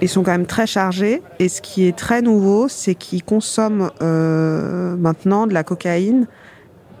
Ils 0.00 0.08
sont 0.08 0.22
quand 0.22 0.30
même 0.30 0.46
très 0.46 0.66
chargés 0.66 1.22
et 1.40 1.48
ce 1.48 1.60
qui 1.60 1.86
est 1.86 1.96
très 1.96 2.22
nouveau, 2.22 2.68
c'est 2.68 2.94
qu'ils 2.94 3.24
consomment 3.24 3.90
euh, 4.00 4.96
maintenant 4.96 5.46
de 5.48 5.52
la 5.52 5.64
cocaïne 5.64 6.26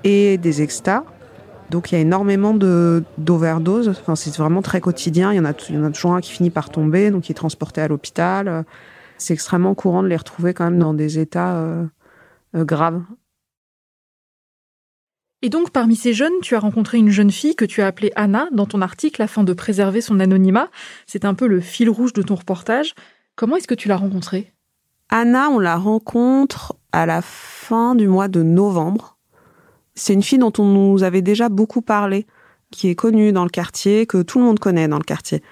et 0.02 0.36
des 0.36 0.60
extas 0.62 1.04
donc 1.70 1.92
il 1.92 1.96
y 1.96 1.98
a 1.98 2.00
énormément 2.00 2.54
d'overdoses. 2.54 3.88
Enfin, 3.88 4.16
c'est 4.16 4.34
vraiment 4.36 4.62
très 4.62 4.80
quotidien. 4.80 5.32
Il 5.32 5.36
y 5.36 5.40
en 5.40 5.44
a, 5.44 5.52
il 5.68 5.74
y 5.74 5.78
en 5.78 5.84
a 5.84 5.90
toujours 5.90 6.14
un 6.14 6.20
qui 6.20 6.32
finit 6.32 6.50
par 6.50 6.70
tomber, 6.70 7.10
donc 7.10 7.28
il 7.28 7.32
est 7.32 7.34
transporté 7.34 7.80
à 7.80 7.88
l'hôpital. 7.88 8.64
C'est 9.18 9.34
extrêmement 9.34 9.74
courant 9.74 10.02
de 10.02 10.08
les 10.08 10.16
retrouver 10.16 10.54
quand 10.54 10.64
même 10.64 10.78
dans 10.78 10.94
des 10.94 11.18
états 11.18 11.56
euh, 11.56 11.84
euh, 12.54 12.64
graves. 12.64 13.02
Et 15.42 15.50
donc, 15.50 15.70
parmi 15.70 15.94
ces 15.94 16.14
jeunes, 16.14 16.32
tu 16.42 16.56
as 16.56 16.60
rencontré 16.60 16.98
une 16.98 17.10
jeune 17.10 17.30
fille 17.30 17.54
que 17.54 17.64
tu 17.64 17.80
as 17.80 17.86
appelée 17.86 18.12
Anna 18.16 18.48
dans 18.50 18.66
ton 18.66 18.80
article 18.80 19.22
afin 19.22 19.44
de 19.44 19.52
préserver 19.52 20.00
son 20.00 20.18
anonymat. 20.18 20.68
C'est 21.06 21.24
un 21.24 21.34
peu 21.34 21.46
le 21.46 21.60
fil 21.60 21.88
rouge 21.88 22.12
de 22.12 22.22
ton 22.22 22.34
reportage. 22.34 22.94
Comment 23.36 23.56
est-ce 23.56 23.68
que 23.68 23.74
tu 23.74 23.86
l'as 23.86 23.96
rencontrée? 23.96 24.52
Anna, 25.10 25.48
on 25.50 25.60
la 25.60 25.76
rencontre 25.76 26.74
à 26.92 27.06
la 27.06 27.22
fin 27.22 27.94
du 27.94 28.08
mois 28.08 28.28
de 28.28 28.42
novembre. 28.42 29.16
C'est 29.94 30.12
une 30.12 30.22
fille 30.22 30.38
dont 30.38 30.52
on 30.58 30.64
nous 30.64 31.02
avait 31.02 31.22
déjà 31.22 31.48
beaucoup 31.48 31.82
parlé, 31.82 32.26
qui 32.70 32.88
est 32.88 32.94
connue 32.94 33.32
dans 33.32 33.44
le 33.44 33.50
quartier, 33.50 34.06
que 34.06 34.22
tout 34.22 34.38
le 34.38 34.44
monde 34.44 34.58
connaît 34.58 34.88
dans 34.88 34.98
le 34.98 35.04
quartier. 35.04 35.42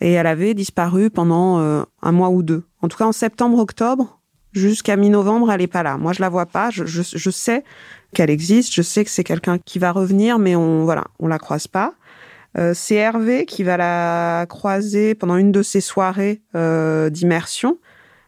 Et 0.00 0.12
elle 0.12 0.26
avait 0.26 0.54
disparu 0.54 1.10
pendant 1.10 1.60
euh, 1.60 1.82
un 2.02 2.12
mois 2.12 2.30
ou 2.30 2.42
deux. 2.42 2.64
En 2.82 2.88
tout 2.88 2.98
cas, 2.98 3.06
en 3.06 3.12
septembre-octobre, 3.12 4.20
jusqu'à 4.52 4.96
mi-novembre, 4.96 5.50
elle 5.50 5.60
n'est 5.60 5.66
pas 5.66 5.82
là. 5.82 5.96
Moi, 5.96 6.12
je 6.12 6.20
la 6.20 6.28
vois 6.28 6.46
pas. 6.46 6.70
Je, 6.70 7.30
sais 7.30 7.64
qu'elle 8.12 8.30
existe. 8.30 8.72
Je 8.74 8.82
sais 8.82 9.04
que 9.04 9.10
c'est 9.10 9.24
quelqu'un 9.24 9.58
qui 9.58 9.78
va 9.78 9.92
revenir, 9.92 10.38
mais 10.38 10.56
on 10.56 10.84
voilà, 10.84 11.04
on 11.18 11.28
la 11.28 11.38
croise 11.38 11.66
pas. 11.66 11.94
Euh, 12.56 12.72
c'est 12.74 12.94
Hervé 12.94 13.46
qui 13.46 13.64
va 13.64 13.76
la 13.76 14.46
croiser 14.48 15.14
pendant 15.14 15.36
une 15.36 15.50
de 15.50 15.62
ses 15.62 15.80
soirées 15.80 16.40
euh, 16.54 17.10
d'immersion. 17.10 17.78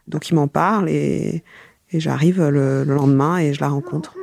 Donc 0.07 0.29
il 0.29 0.35
m'en 0.35 0.47
parle 0.47 0.89
et, 0.89 1.43
et 1.91 1.99
j'arrive 1.99 2.41
le, 2.41 2.83
le, 2.83 2.93
lendemain 2.93 3.37
et 3.37 3.53
je 3.53 3.61
la 3.61 3.69
rencontre. 3.69 4.15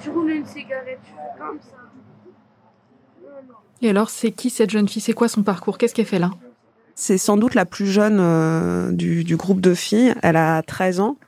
tu 0.00 0.10
roules 0.10 0.30
une 0.30 0.46
cigarette, 0.46 0.98
tu 1.04 1.12
fais 1.12 1.38
comme 1.38 1.58
ça. 1.60 1.85
Et 3.82 3.90
alors, 3.90 4.10
c'est 4.10 4.30
qui 4.30 4.50
cette 4.50 4.70
jeune 4.70 4.88
fille? 4.88 5.02
C'est 5.02 5.12
quoi 5.12 5.28
son 5.28 5.42
parcours? 5.42 5.78
Qu'est-ce 5.78 5.94
qu'elle 5.94 6.06
fait 6.06 6.18
là? 6.18 6.30
C'est 6.94 7.18
sans 7.18 7.36
doute 7.36 7.54
la 7.54 7.66
plus 7.66 7.86
jeune 7.86 8.18
euh, 8.20 8.90
du, 8.90 9.36
groupe 9.36 9.60
de 9.60 9.74
filles. 9.74 10.14
Elle 10.22 10.36
a 10.36 10.62
13 10.62 11.00
ans. 11.00 11.18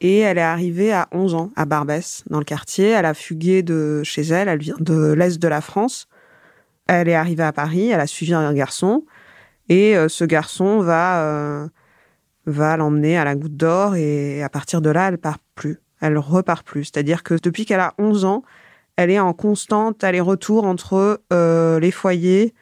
Et 0.00 0.20
elle 0.20 0.38
est 0.38 0.42
arrivée 0.42 0.92
à 0.92 1.08
11 1.12 1.34
ans 1.34 1.50
à 1.56 1.66
Barbès, 1.66 2.22
dans 2.30 2.38
le 2.38 2.44
quartier. 2.44 2.88
Elle 2.88 3.06
a 3.06 3.12
fugué 3.12 3.62
de 3.62 4.02
chez 4.04 4.22
elle. 4.22 4.48
Elle 4.48 4.60
vient 4.60 4.76
de 4.78 5.12
l'Est 5.12 5.38
de 5.38 5.48
la 5.48 5.60
France. 5.60 6.06
Elle 6.86 7.08
est 7.08 7.14
arrivée 7.14 7.42
à 7.42 7.52
Paris. 7.52 7.90
Elle 7.90 8.00
a 8.00 8.06
suivi 8.06 8.32
un 8.32 8.54
garçon. 8.54 9.04
Et 9.68 9.96
euh, 9.96 10.08
ce 10.08 10.24
garçon 10.24 10.80
va, 10.80 11.24
euh, 11.24 11.68
va 12.46 12.76
l'emmener 12.76 13.18
à 13.18 13.24
la 13.24 13.34
goutte 13.34 13.56
d'or. 13.56 13.96
Et 13.96 14.42
à 14.44 14.48
partir 14.48 14.80
de 14.80 14.90
là, 14.90 15.08
elle 15.08 15.18
part 15.18 15.38
plus. 15.56 15.80
Elle 16.00 16.18
repart 16.18 16.64
plus. 16.64 16.84
C'est-à-dire 16.84 17.24
que 17.24 17.34
depuis 17.34 17.66
qu'elle 17.66 17.80
a 17.80 17.94
11 17.98 18.24
ans, 18.24 18.44
elle 19.00 19.10
est 19.10 19.18
en 19.18 19.32
constante 19.32 20.04
aller-retour 20.04 20.64
entre 20.64 21.22
euh, 21.32 21.80
les 21.80 21.90
foyers 21.90 22.54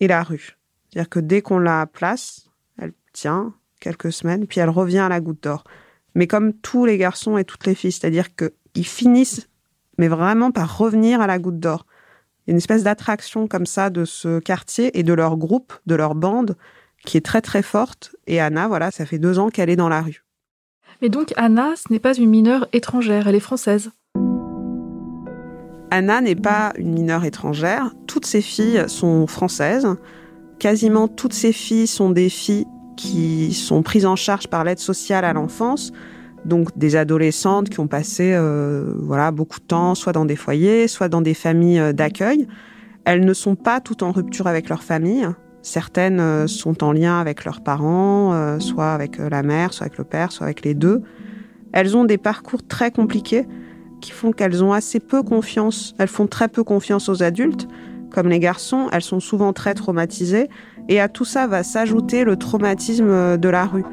et 0.00 0.08
la 0.08 0.22
rue. 0.22 0.56
C'est-à-dire 0.90 1.08
que 1.08 1.20
dès 1.20 1.42
qu'on 1.42 1.58
la 1.58 1.86
place, 1.86 2.50
elle 2.78 2.92
tient 3.12 3.54
quelques 3.80 4.12
semaines, 4.12 4.46
puis 4.46 4.60
elle 4.60 4.70
revient 4.70 4.98
à 4.98 5.08
la 5.08 5.20
goutte 5.20 5.42
d'or 5.42 5.64
mais 6.14 6.26
comme 6.26 6.52
tous 6.52 6.84
les 6.86 6.98
garçons 6.98 7.36
et 7.38 7.44
toutes 7.44 7.66
les 7.66 7.74
filles, 7.74 7.92
c'est-à-dire 7.92 8.28
qu'ils 8.34 8.86
finissent, 8.86 9.48
mais 9.98 10.08
vraiment 10.08 10.50
par 10.50 10.78
revenir 10.78 11.20
à 11.20 11.26
la 11.26 11.38
goutte 11.38 11.58
d'or. 11.58 11.86
Une 12.46 12.56
espèce 12.56 12.82
d'attraction 12.82 13.48
comme 13.48 13.66
ça 13.66 13.90
de 13.90 14.04
ce 14.04 14.38
quartier 14.38 14.98
et 14.98 15.02
de 15.02 15.12
leur 15.12 15.36
groupe, 15.36 15.72
de 15.86 15.94
leur 15.94 16.14
bande, 16.14 16.56
qui 17.04 17.16
est 17.16 17.24
très 17.24 17.40
très 17.40 17.62
forte. 17.62 18.14
Et 18.26 18.40
Anna, 18.40 18.68
voilà, 18.68 18.90
ça 18.90 19.06
fait 19.06 19.18
deux 19.18 19.38
ans 19.38 19.50
qu'elle 19.50 19.70
est 19.70 19.76
dans 19.76 19.88
la 19.88 20.02
rue. 20.02 20.24
Mais 21.02 21.08
donc 21.08 21.32
Anna, 21.36 21.74
ce 21.76 21.92
n'est 21.92 21.98
pas 21.98 22.14
une 22.14 22.30
mineure 22.30 22.68
étrangère, 22.72 23.28
elle 23.28 23.34
est 23.34 23.40
française. 23.40 23.90
Anna 25.94 26.20
n'est 26.20 26.34
pas 26.34 26.72
une 26.76 26.92
mineure 26.92 27.24
étrangère. 27.24 27.92
Toutes 28.08 28.26
ses 28.26 28.40
filles 28.40 28.82
sont 28.88 29.28
françaises. 29.28 29.86
Quasiment 30.58 31.06
toutes 31.06 31.32
ses 31.32 31.52
filles 31.52 31.86
sont 31.86 32.10
des 32.10 32.28
filles 32.28 32.66
qui 32.96 33.52
sont 33.52 33.84
prises 33.84 34.04
en 34.04 34.16
charge 34.16 34.48
par 34.48 34.64
l'aide 34.64 34.80
sociale 34.80 35.24
à 35.24 35.32
l'enfance, 35.32 35.92
donc 36.46 36.76
des 36.76 36.96
adolescentes 36.96 37.68
qui 37.68 37.78
ont 37.78 37.86
passé 37.86 38.32
euh, 38.34 38.92
voilà 38.98 39.30
beaucoup 39.30 39.60
de 39.60 39.64
temps 39.64 39.94
soit 39.94 40.12
dans 40.12 40.24
des 40.24 40.34
foyers, 40.34 40.88
soit 40.88 41.08
dans 41.08 41.20
des 41.20 41.32
familles 41.32 41.78
euh, 41.78 41.92
d'accueil. 41.92 42.48
Elles 43.04 43.24
ne 43.24 43.32
sont 43.32 43.54
pas 43.54 43.80
toutes 43.80 44.02
en 44.02 44.10
rupture 44.10 44.48
avec 44.48 44.68
leur 44.68 44.82
famille. 44.82 45.28
Certaines 45.62 46.18
euh, 46.18 46.48
sont 46.48 46.82
en 46.82 46.90
lien 46.90 47.20
avec 47.20 47.44
leurs 47.44 47.62
parents, 47.62 48.58
soit 48.58 48.94
avec 48.94 49.18
la 49.18 49.44
mère, 49.44 49.72
soit 49.72 49.86
avec 49.86 49.98
le 49.98 50.04
père, 50.04 50.32
soit 50.32 50.46
avec 50.46 50.64
les 50.64 50.74
deux. 50.74 51.02
Elles 51.72 51.96
ont 51.96 52.04
des 52.04 52.18
parcours 52.18 52.66
très 52.66 52.90
compliqués 52.90 53.46
qui 54.04 54.12
font 54.12 54.32
qu'elles 54.32 54.62
ont 54.62 54.74
assez 54.74 55.00
peu 55.00 55.22
confiance. 55.22 55.94
Elles 55.98 56.08
font 56.08 56.26
très 56.26 56.48
peu 56.48 56.62
confiance 56.62 57.08
aux 57.08 57.22
adultes. 57.22 57.66
Comme 58.10 58.28
les 58.28 58.38
garçons, 58.38 58.88
elles 58.92 59.02
sont 59.02 59.18
souvent 59.18 59.54
très 59.54 59.72
traumatisées 59.72 60.48
et 60.90 61.00
à 61.00 61.08
tout 61.08 61.24
ça 61.24 61.46
va 61.46 61.62
s'ajouter 61.62 62.24
le 62.24 62.36
traumatisme 62.36 63.38
de 63.38 63.48
la 63.48 63.64
rue. 63.64 63.84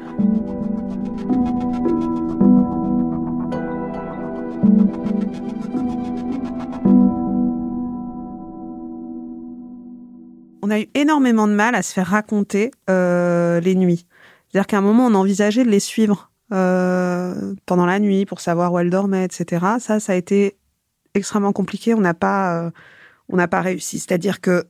On 10.60 10.70
a 10.70 10.78
eu 10.78 10.88
énormément 10.94 11.48
de 11.48 11.54
mal 11.54 11.74
à 11.74 11.82
se 11.82 11.94
faire 11.94 12.08
raconter 12.08 12.70
euh, 12.90 13.60
les 13.60 13.74
nuits. 13.74 14.04
C'est-à-dire 14.48 14.66
qu'à 14.66 14.78
un 14.78 14.82
moment, 14.82 15.06
on 15.06 15.14
envisageait 15.14 15.64
de 15.64 15.70
les 15.70 15.80
suivre 15.80 16.31
euh, 16.52 17.54
pendant 17.66 17.86
la 17.86 17.98
nuit 17.98 18.26
pour 18.26 18.40
savoir 18.40 18.72
où 18.72 18.78
elles 18.78 18.90
dormaient, 18.90 19.24
etc. 19.24 19.66
Ça, 19.78 20.00
ça 20.00 20.12
a 20.12 20.16
été 20.16 20.56
extrêmement 21.14 21.52
compliqué. 21.52 21.94
On 21.94 22.00
n'a 22.00 22.14
pas, 22.14 22.64
euh, 22.64 22.70
on 23.28 23.36
n'a 23.36 23.48
pas 23.48 23.60
réussi. 23.60 23.98
C'est-à-dire 23.98 24.40
que 24.40 24.64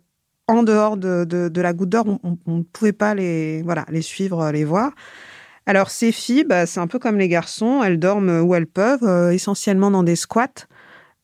en 0.49 0.62
dehors 0.62 0.97
de, 0.97 1.61
la 1.61 1.73
goutte 1.73 1.89
d'or, 1.89 2.07
on 2.23 2.39
ne 2.47 2.62
pouvait 2.62 2.93
pas 2.93 3.15
les, 3.15 3.62
voilà, 3.62 3.87
les 3.91 4.03
suivre, 4.03 4.51
les 4.51 4.65
voir. 4.65 4.93
Alors 5.67 5.91
ces 5.91 6.11
filles, 6.11 6.45
bah, 6.45 6.67
c'est 6.67 6.81
un 6.81 6.87
peu 6.87 6.99
comme 6.99 7.19
les 7.19 7.29
garçons, 7.29 7.83
elles 7.83 7.99
dorment 7.99 8.41
où 8.41 8.55
elles 8.55 8.67
peuvent, 8.67 9.05
euh, 9.05 9.31
essentiellement 9.31 9.91
dans 9.91 10.03
des 10.03 10.17
squats 10.17 10.67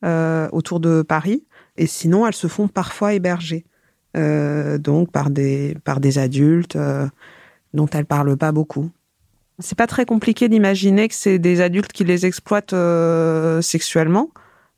euh, 0.04 0.48
autour 0.52 0.78
de 0.80 1.02
Paris, 1.02 1.44
et 1.76 1.86
sinon 1.86 2.26
elles 2.26 2.34
se 2.34 2.46
font 2.46 2.68
parfois 2.68 3.14
héberger, 3.14 3.64
euh, 4.16 4.78
donc 4.78 5.10
par 5.10 5.30
des, 5.30 5.76
par 5.84 5.98
des 5.98 6.18
adultes 6.18 6.78
dont 7.74 7.88
elles 7.88 8.06
parlent 8.06 8.36
pas 8.36 8.52
beaucoup. 8.52 8.90
C'est 9.60 9.76
pas 9.76 9.86
très 9.86 10.06
compliqué 10.06 10.48
d'imaginer 10.48 11.08
que 11.08 11.14
c'est 11.14 11.38
des 11.38 11.60
adultes 11.60 11.92
qui 11.92 12.04
les 12.04 12.26
exploitent 12.26 12.74
sexuellement, 13.62 14.30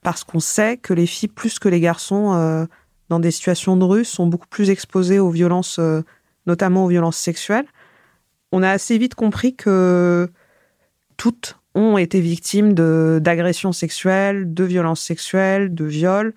parce 0.02 0.24
qu'on 0.24 0.40
sait 0.40 0.78
que 0.78 0.94
les 0.94 1.06
filles, 1.06 1.28
plus 1.28 1.58
que 1.58 1.68
les 1.68 1.80
garçons, 1.80 2.66
dans 3.10 3.20
des 3.20 3.32
situations 3.32 3.76
de 3.76 3.84
rue 3.84 4.04
sont 4.04 4.26
beaucoup 4.26 4.46
plus 4.46 4.70
exposés 4.70 5.18
aux 5.18 5.30
violences, 5.30 5.78
euh, 5.78 6.02
notamment 6.46 6.86
aux 6.86 6.88
violences 6.88 7.18
sexuelles. 7.18 7.66
On 8.52 8.62
a 8.62 8.70
assez 8.70 8.96
vite 8.96 9.14
compris 9.14 9.54
que 9.54 10.30
toutes 11.16 11.58
ont 11.74 11.98
été 11.98 12.20
victimes 12.20 12.72
d'agressions 12.72 13.72
sexuelles, 13.72 14.54
de 14.54 14.64
violences 14.64 15.02
sexuelles, 15.02 15.74
de 15.74 15.84
viols, 15.84 16.34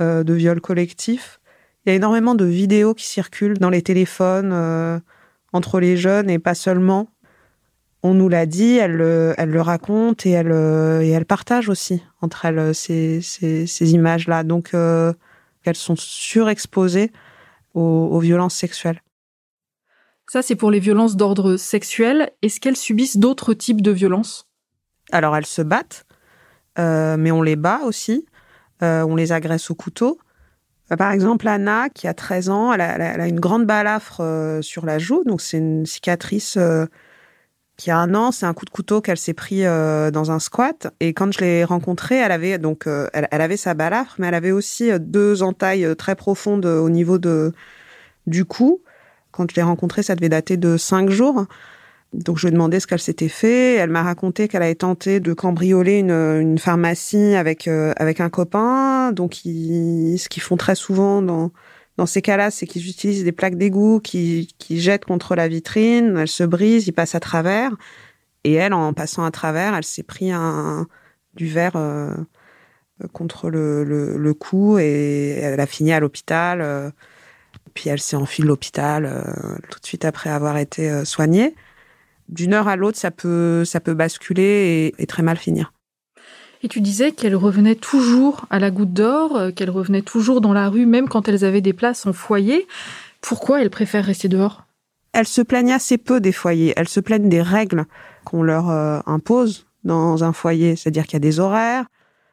euh, 0.00 0.24
de 0.24 0.34
viols 0.34 0.60
collectifs. 0.60 1.38
Il 1.84 1.90
y 1.90 1.92
a 1.92 1.94
énormément 1.94 2.34
de 2.34 2.44
vidéos 2.44 2.94
qui 2.94 3.06
circulent 3.06 3.58
dans 3.58 3.70
les 3.70 3.82
téléphones 3.82 4.50
euh, 4.52 4.98
entre 5.52 5.80
les 5.80 5.96
jeunes 5.96 6.28
et 6.30 6.38
pas 6.38 6.54
seulement. 6.54 7.08
On 8.06 8.14
nous 8.14 8.28
l'a 8.28 8.46
dit, 8.46 8.76
elle, 8.76 9.00
elle 9.36 9.50
le 9.50 9.60
raconte 9.60 10.26
et 10.26 10.30
elle, 10.30 10.52
et 11.02 11.10
elle 11.10 11.26
partage 11.26 11.68
aussi 11.68 12.02
entre 12.20 12.44
elles 12.44 12.74
ces, 12.74 13.20
ces, 13.20 13.66
ces 13.66 13.92
images-là. 13.92 14.44
Donc, 14.44 14.74
qu'elles 15.66 15.74
sont 15.74 15.96
surexposées 15.96 17.10
aux, 17.74 18.20
violences 18.20 18.54
sexuelles. 18.54 19.02
Ça, 20.28 20.42
c'est 20.42 20.56
pour 20.56 20.70
les 20.70 20.80
violences 20.80 21.16
d'ordre 21.16 21.56
sexuel. 21.56 22.30
Est-ce 22.42 22.58
qu'elles 22.60 22.76
subissent 22.76 23.18
d'autres 23.18 23.52
types 23.52 23.82
de 23.82 23.90
violences? 23.90 24.48
Alors, 25.12 25.36
elles 25.36 25.46
se 25.46 25.62
battent, 25.62 26.06
euh, 26.78 27.16
mais 27.16 27.30
on 27.30 27.42
les 27.42 27.56
bat 27.56 27.80
aussi. 27.84 28.26
Euh, 28.82 29.02
on 29.02 29.16
les 29.16 29.32
agresse 29.32 29.70
au 29.70 29.74
couteau. 29.74 30.18
Euh, 30.90 30.96
par 30.96 31.12
exemple, 31.12 31.46
Anna, 31.48 31.88
qui 31.90 32.08
a 32.08 32.14
13 32.14 32.48
ans, 32.48 32.72
elle 32.72 32.80
a, 32.80 33.26
une 33.26 33.40
grande 33.40 33.66
balafre 33.66 34.22
sur 34.62 34.86
la 34.86 34.98
joue, 34.98 35.22
donc 35.24 35.40
c'est 35.40 35.58
une 35.58 35.84
cicatrice 35.84 36.58
qui 37.76 37.90
a 37.90 37.98
un 37.98 38.14
an, 38.14 38.32
c'est 38.32 38.46
un 38.46 38.54
coup 38.54 38.64
de 38.64 38.70
couteau 38.70 39.00
qu'elle 39.00 39.18
s'est 39.18 39.34
pris 39.34 39.66
euh, 39.66 40.10
dans 40.10 40.30
un 40.30 40.38
squat. 40.38 40.88
Et 41.00 41.12
quand 41.12 41.32
je 41.32 41.40
l'ai 41.40 41.64
rencontrée, 41.64 42.16
elle 42.16 42.32
avait 42.32 42.58
donc 42.58 42.86
euh, 42.86 43.08
elle, 43.12 43.26
avait 43.30 43.58
sa 43.58 43.74
balafre, 43.74 44.16
mais 44.18 44.28
elle 44.28 44.34
avait 44.34 44.52
aussi 44.52 44.90
euh, 44.90 44.98
deux 44.98 45.42
entailles 45.42 45.94
très 45.96 46.14
profondes 46.14 46.64
au 46.66 46.88
niveau 46.88 47.18
de 47.18 47.52
du 48.26 48.44
cou. 48.44 48.80
Quand 49.30 49.50
je 49.50 49.56
l'ai 49.56 49.62
rencontrée, 49.62 50.02
ça 50.02 50.14
devait 50.14 50.30
dater 50.30 50.56
de 50.56 50.76
cinq 50.76 51.10
jours. 51.10 51.46
Donc 52.14 52.38
je 52.38 52.46
lui 52.46 52.48
ai 52.48 52.52
demandé 52.52 52.80
ce 52.80 52.86
qu'elle 52.86 53.00
s'était 53.00 53.28
fait. 53.28 53.74
Elle 53.74 53.90
m'a 53.90 54.02
raconté 54.02 54.48
qu'elle 54.48 54.62
avait 54.62 54.74
tenté 54.74 55.20
de 55.20 55.34
cambrioler 55.34 55.98
une, 55.98 56.10
une 56.12 56.58
pharmacie 56.58 57.34
avec 57.34 57.68
avec 57.68 58.20
un 58.20 58.30
copain. 58.30 59.12
Donc 59.12 59.44
ils, 59.44 60.16
ce 60.18 60.28
qu'ils 60.30 60.42
font 60.42 60.56
très 60.56 60.76
souvent 60.76 61.20
dans 61.20 61.50
dans 61.96 62.06
ces 62.06 62.20
cas-là, 62.22 62.50
c'est 62.50 62.66
qu'ils 62.66 62.88
utilisent 62.88 63.24
des 63.24 63.32
plaques 63.32 63.56
d'égout 63.56 64.00
qui, 64.00 64.54
qui 64.58 64.80
jettent 64.80 65.06
contre 65.06 65.34
la 65.34 65.48
vitrine, 65.48 66.16
elles 66.18 66.28
se 66.28 66.44
brisent, 66.44 66.86
ils 66.86 66.92
passent 66.92 67.14
à 67.14 67.20
travers. 67.20 67.72
Et 68.44 68.52
elle, 68.54 68.74
en 68.74 68.92
passant 68.92 69.24
à 69.24 69.30
travers, 69.30 69.74
elle 69.74 69.84
s'est 69.84 70.02
pris 70.02 70.30
un, 70.30 70.86
du 71.34 71.48
verre 71.48 71.76
euh, 71.76 72.14
contre 73.12 73.50
le, 73.50 73.84
le, 73.84 74.34
cou 74.34 74.78
et 74.78 75.38
elle 75.42 75.60
a 75.60 75.66
fini 75.66 75.92
à 75.92 76.00
l'hôpital. 76.00 76.60
Euh, 76.60 76.90
puis 77.74 77.88
elle 77.90 78.00
s'est 78.00 78.16
enfuie 78.16 78.42
de 78.42 78.48
l'hôpital 78.48 79.06
euh, 79.06 79.22
tout 79.70 79.80
de 79.80 79.86
suite 79.86 80.04
après 80.04 80.30
avoir 80.30 80.58
été 80.58 81.04
soignée. 81.04 81.54
D'une 82.28 82.54
heure 82.54 82.68
à 82.68 82.76
l'autre, 82.76 82.98
ça 82.98 83.10
peut, 83.10 83.64
ça 83.64 83.80
peut 83.80 83.94
basculer 83.94 84.92
et 84.98 85.06
très 85.06 85.22
mal 85.22 85.36
finir. 85.36 85.72
Et 86.66 86.68
tu 86.68 86.80
disais 86.80 87.12
qu'elles 87.12 87.36
revenaient 87.36 87.76
toujours 87.76 88.44
à 88.50 88.58
la 88.58 88.72
goutte 88.72 88.92
d'or, 88.92 89.36
euh, 89.36 89.50
qu'elles 89.52 89.70
revenaient 89.70 90.02
toujours 90.02 90.40
dans 90.40 90.52
la 90.52 90.68
rue, 90.68 90.84
même 90.84 91.08
quand 91.08 91.28
elles 91.28 91.44
avaient 91.44 91.60
des 91.60 91.72
places 91.72 92.06
en 92.06 92.12
foyer. 92.12 92.66
Pourquoi 93.20 93.62
elles 93.62 93.70
préfèrent 93.70 94.04
rester 94.04 94.26
dehors? 94.26 94.64
Elles 95.12 95.28
se 95.28 95.42
plaignent 95.42 95.70
assez 95.70 95.96
peu 95.96 96.18
des 96.18 96.32
foyers. 96.32 96.72
Elles 96.74 96.88
se 96.88 96.98
plaignent 96.98 97.28
des 97.28 97.40
règles 97.40 97.84
qu'on 98.24 98.42
leur 98.42 98.68
euh, 98.68 98.98
impose 99.06 99.68
dans 99.84 100.24
un 100.24 100.32
foyer. 100.32 100.74
C'est-à-dire 100.74 101.04
qu'il 101.04 101.12
y 101.12 101.16
a 101.18 101.20
des 101.20 101.38
horaires, 101.38 101.86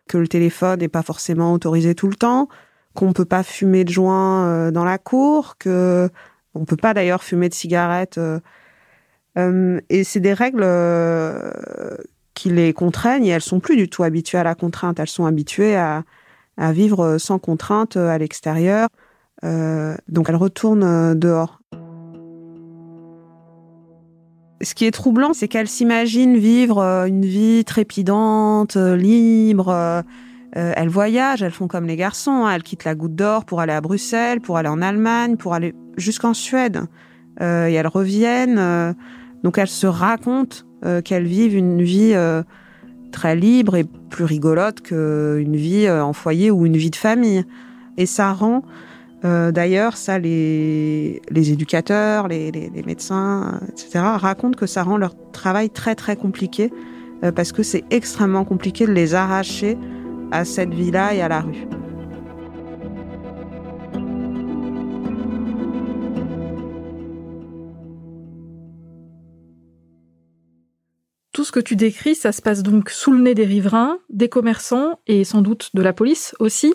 que 0.09 0.17
le 0.17 0.27
téléphone 0.27 0.79
n'est 0.79 0.87
pas 0.87 1.03
forcément 1.03 1.53
autorisé 1.53 1.93
tout 1.93 2.07
le 2.07 2.15
temps, 2.15 2.49
qu'on 2.95 3.09
ne 3.09 3.13
peut 3.13 3.25
pas 3.25 3.43
fumer 3.43 3.83
de 3.83 3.91
joint 3.91 4.47
euh, 4.47 4.71
dans 4.71 4.83
la 4.83 4.97
cour, 4.97 5.59
que 5.59 6.09
on 6.55 6.65
peut 6.65 6.75
pas 6.75 6.95
d'ailleurs 6.95 7.23
fumer 7.23 7.49
de 7.49 7.53
cigarettes. 7.53 8.19
et 9.37 10.03
c'est 10.03 10.19
des 10.19 10.33
règles 10.33 10.63
qui 12.43 12.49
les 12.49 12.73
contraignent 12.73 13.25
et 13.25 13.29
elles 13.29 13.41
sont 13.41 13.61
plus 13.61 13.77
du 13.77 13.87
tout 13.87 14.03
habituées 14.03 14.37
à 14.37 14.43
la 14.43 14.53
contrainte. 14.53 14.99
Elles 14.99 15.07
sont 15.07 15.25
habituées 15.25 15.77
à, 15.77 16.03
vivre 16.57 17.17
sans 17.17 17.39
contrainte 17.39 17.95
à 17.95 18.17
l'extérieur. 18.17 18.89
Euh, 19.45 19.95
donc 20.09 20.27
elles 20.27 20.35
retournent 20.35 20.83
euh, 20.83 21.15
dehors. 21.15 21.61
Ce 24.61 24.75
qui 24.75 24.83
est 24.85 24.91
troublant, 24.91 25.33
c'est 25.33 25.47
qu'elles 25.47 25.69
s'imaginent 25.69 26.37
vivre 26.37 26.79
euh, 26.79 27.05
une 27.05 27.25
vie 27.25 27.63
trépidante, 27.63 28.75
libre. 28.75 30.03
elles 30.51 30.89
voyagent, 30.89 31.43
elles 31.43 31.51
font 31.51 31.69
comme 31.69 31.85
les 31.85 31.95
garçons. 31.95 32.43
Hein. 32.45 32.55
Elles 32.55 32.63
quittent 32.63 32.83
la 32.83 32.95
Goutte 32.95 33.15
d'Or 33.15 33.45
pour 33.45 33.61
aller 33.61 33.73
à 33.73 33.79
Bruxelles, 33.79 34.41
pour 34.41 34.57
aller 34.57 34.69
en 34.69 34.81
Allemagne, 34.81 35.37
pour 35.37 35.53
aller 35.53 35.73
jusqu'en 35.95 36.33
Suède. 36.33 36.81
et 37.39 37.43
elles 37.43 37.87
reviennent. 37.87 38.95
donc 39.43 39.57
elles 39.57 39.69
se 39.69 39.87
racontent 39.87 40.57
euh, 40.85 41.01
qu'elles 41.01 41.25
vivent 41.25 41.55
une 41.55 41.81
vie 41.81 42.13
euh, 42.13 42.43
très 43.11 43.35
libre 43.35 43.75
et 43.75 43.85
plus 44.09 44.25
rigolote 44.25 44.81
qu'une 44.81 45.55
vie 45.55 45.89
en 45.89 46.13
foyer 46.13 46.51
ou 46.51 46.65
une 46.65 46.77
vie 46.77 46.89
de 46.89 46.95
famille. 46.95 47.43
Et 47.97 48.05
ça 48.05 48.33
rend, 48.33 48.63
d'ailleurs, 49.23 49.97
ça 49.97 50.17
les, 50.17 51.21
les 51.29 51.51
éducateurs, 51.51 52.27
les, 52.27 52.51
les, 52.51 52.71
les, 52.73 52.83
médecins, 52.83 53.59
etc., 53.69 53.99
racontent 54.15 54.57
que 54.57 54.65
ça 54.65 54.81
rend 54.81 54.97
leur 54.97 55.13
travail 55.31 55.69
très 55.69 55.93
très 55.93 56.15
compliqué 56.15 56.71
parce 57.35 57.51
que 57.51 57.61
c'est 57.61 57.83
extrêmement 57.91 58.45
compliqué 58.45 58.87
de 58.87 58.91
les 58.91 59.13
arracher 59.13 59.77
à 60.31 60.43
cette 60.43 60.73
vie-là 60.73 61.13
et 61.13 61.21
à 61.21 61.27
la 61.27 61.41
rue. 61.41 61.67
Ce 71.43 71.51
que 71.51 71.59
tu 71.59 71.75
décris, 71.75 72.15
ça 72.15 72.31
se 72.31 72.41
passe 72.41 72.63
donc 72.63 72.89
sous 72.89 73.11
le 73.11 73.21
nez 73.21 73.35
des 73.35 73.43
riverains, 73.43 73.97
des 74.09 74.29
commerçants 74.29 74.99
et 75.07 75.23
sans 75.23 75.41
doute 75.41 75.71
de 75.73 75.81
la 75.81 75.91
police 75.91 76.35
aussi. 76.39 76.73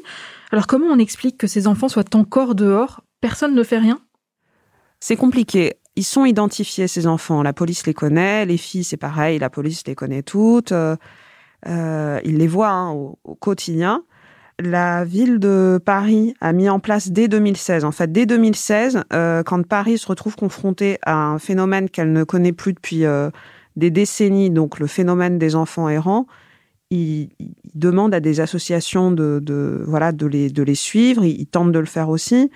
Alors 0.53 0.67
comment 0.67 0.87
on 0.87 0.99
explique 0.99 1.39
que 1.39 1.47
ces 1.47 1.67
enfants 1.67 1.89
soient 1.89 2.15
encore 2.15 2.55
dehors? 2.55 3.03
Personne 3.21 3.55
ne 3.55 3.63
fait 3.63 3.79
rien? 3.79 3.99
C'est 5.01 5.17
compliqué. 5.17 5.75
Ils 5.97 6.05
sont 6.05 6.25
identifiés, 6.25 6.87
ces 6.87 7.07
enfants. 7.07 7.43
La 7.43 7.53
police 7.53 7.87
les 7.87 7.95
connaît, 7.95 8.45
les 8.45 8.59
filles, 8.59 8.85
c'est 8.85 8.99
pareil, 8.99 9.39
la 9.39 9.51
police 9.51 9.85
les 9.87 9.95
connaît 9.95 10.23
toutes. 10.23 10.73
Euh, 10.73 10.97
euh, 11.67 12.21
il 12.25 12.37
les 12.37 12.47
voit 12.47 12.69
hein, 12.69 12.91
au, 12.93 13.19
quotidien. 13.41 14.05
La 14.61 15.05
ville 15.05 15.39
de 15.39 15.81
Paris 15.85 16.35
a 16.41 16.53
mis 16.53 16.69
en 16.69 16.79
place 16.79 17.11
dès 17.11 17.29
2016, 17.29 17.85
en 17.85 17.93
fait 17.93 18.13
dès 18.13 18.27
2016, 18.27 19.05
euh, 19.13 19.43
quand 19.45 19.67
Paris 19.67 19.99
se 19.99 20.07
retrouve 20.09 20.37
confronté 20.37 20.99
à 21.03 21.15
un 21.15 21.39
phénomène 21.39 21.89
qu'elle 21.89 22.13
ne 22.13 22.25
connaît 22.25 22.53
plus 22.53 22.75
depuis 22.75 23.05
des 23.79 23.91
décennies, 23.91 24.51
donc 24.51 24.79
le 24.79 24.87
phénomène 24.87 25.39
des 25.39 25.55
enfants 25.55 25.89
errants, 25.89 26.27
il, 26.91 27.31
il 27.39 27.55
demande 27.75 28.13
à 28.13 28.21
des 28.21 28.41
associations 28.41 29.11
de, 29.13 29.83
voilà 29.87 30.13
de 30.13 30.27
les 30.27 30.51
de 30.51 30.63
les 30.63 30.75
suivre. 30.75 31.25
Il, 31.25 31.41
il 31.41 31.47
tente 31.47 31.73
de 31.73 31.79
le 31.79 31.87
faire 31.87 32.09
aussi, 32.09 32.51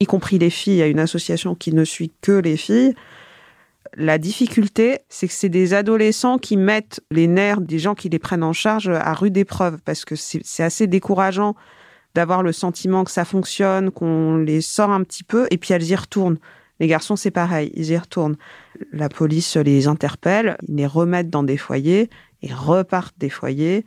y 0.00 0.04
compris 0.04 0.38
les 0.38 0.50
filles. 0.50 0.74
Il 0.74 0.78
y 0.78 0.82
a 0.82 0.86
une 0.86 1.00
association 1.00 1.54
qui 1.54 1.72
ne 1.72 1.84
suit 1.84 2.12
que 2.20 2.32
les 2.32 2.56
filles. 2.56 2.94
La 3.96 4.18
difficulté, 4.18 4.98
c'est 5.08 5.26
que 5.28 5.32
c'est 5.32 5.48
des 5.48 5.72
adolescents 5.72 6.38
qui 6.38 6.56
mettent 6.58 7.00
les 7.10 7.26
nerfs 7.26 7.62
des 7.62 7.78
gens 7.78 7.94
qui 7.94 8.10
les 8.10 8.18
prennent 8.18 8.42
en 8.42 8.52
charge 8.52 8.88
à 8.88 9.14
rude 9.14 9.36
épreuve, 9.36 9.78
parce 9.84 10.04
que 10.04 10.14
c'est 10.16 10.62
assez 10.62 10.86
décourageant 10.86 11.54
d'avoir 12.14 12.42
le 12.42 12.52
sentiment 12.52 13.04
que 13.04 13.10
ça 13.10 13.24
fonctionne, 13.24 13.90
qu'on 13.90 14.36
les 14.36 14.60
sort 14.60 14.90
un 14.90 15.02
petit 15.02 15.24
peu, 15.24 15.46
et 15.50 15.56
puis 15.56 15.72
elles 15.72 15.88
y 15.88 15.94
retournent. 15.94 16.38
Les 16.80 16.88
garçons, 16.88 17.16
c'est 17.16 17.30
pareil, 17.30 17.72
ils 17.74 17.90
y 17.90 17.96
retournent. 17.96 18.36
La 18.92 19.08
police 19.08 19.56
les 19.56 19.88
interpelle, 19.88 20.56
ils 20.68 20.76
les 20.76 20.86
remettent 20.86 21.30
dans 21.30 21.42
des 21.42 21.56
foyers, 21.56 22.10
ils 22.42 22.54
repartent 22.54 23.18
des 23.18 23.30
foyers. 23.30 23.84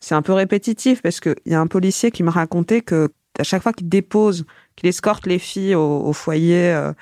C'est 0.00 0.14
un 0.14 0.22
peu 0.22 0.32
répétitif 0.32 1.02
parce 1.02 1.20
qu'il 1.20 1.34
y 1.46 1.54
a 1.54 1.60
un 1.60 1.66
policier 1.66 2.10
qui 2.10 2.22
me 2.22 2.30
racontait 2.30 2.80
que 2.80 3.08
à 3.38 3.42
chaque 3.42 3.62
fois 3.62 3.72
qu'il 3.72 3.88
dépose, 3.88 4.46
qu'il 4.76 4.88
escorte 4.88 5.26
les 5.26 5.38
filles 5.38 5.74
au, 5.74 6.12
foyer, 6.12 6.72
euh, 6.72 6.92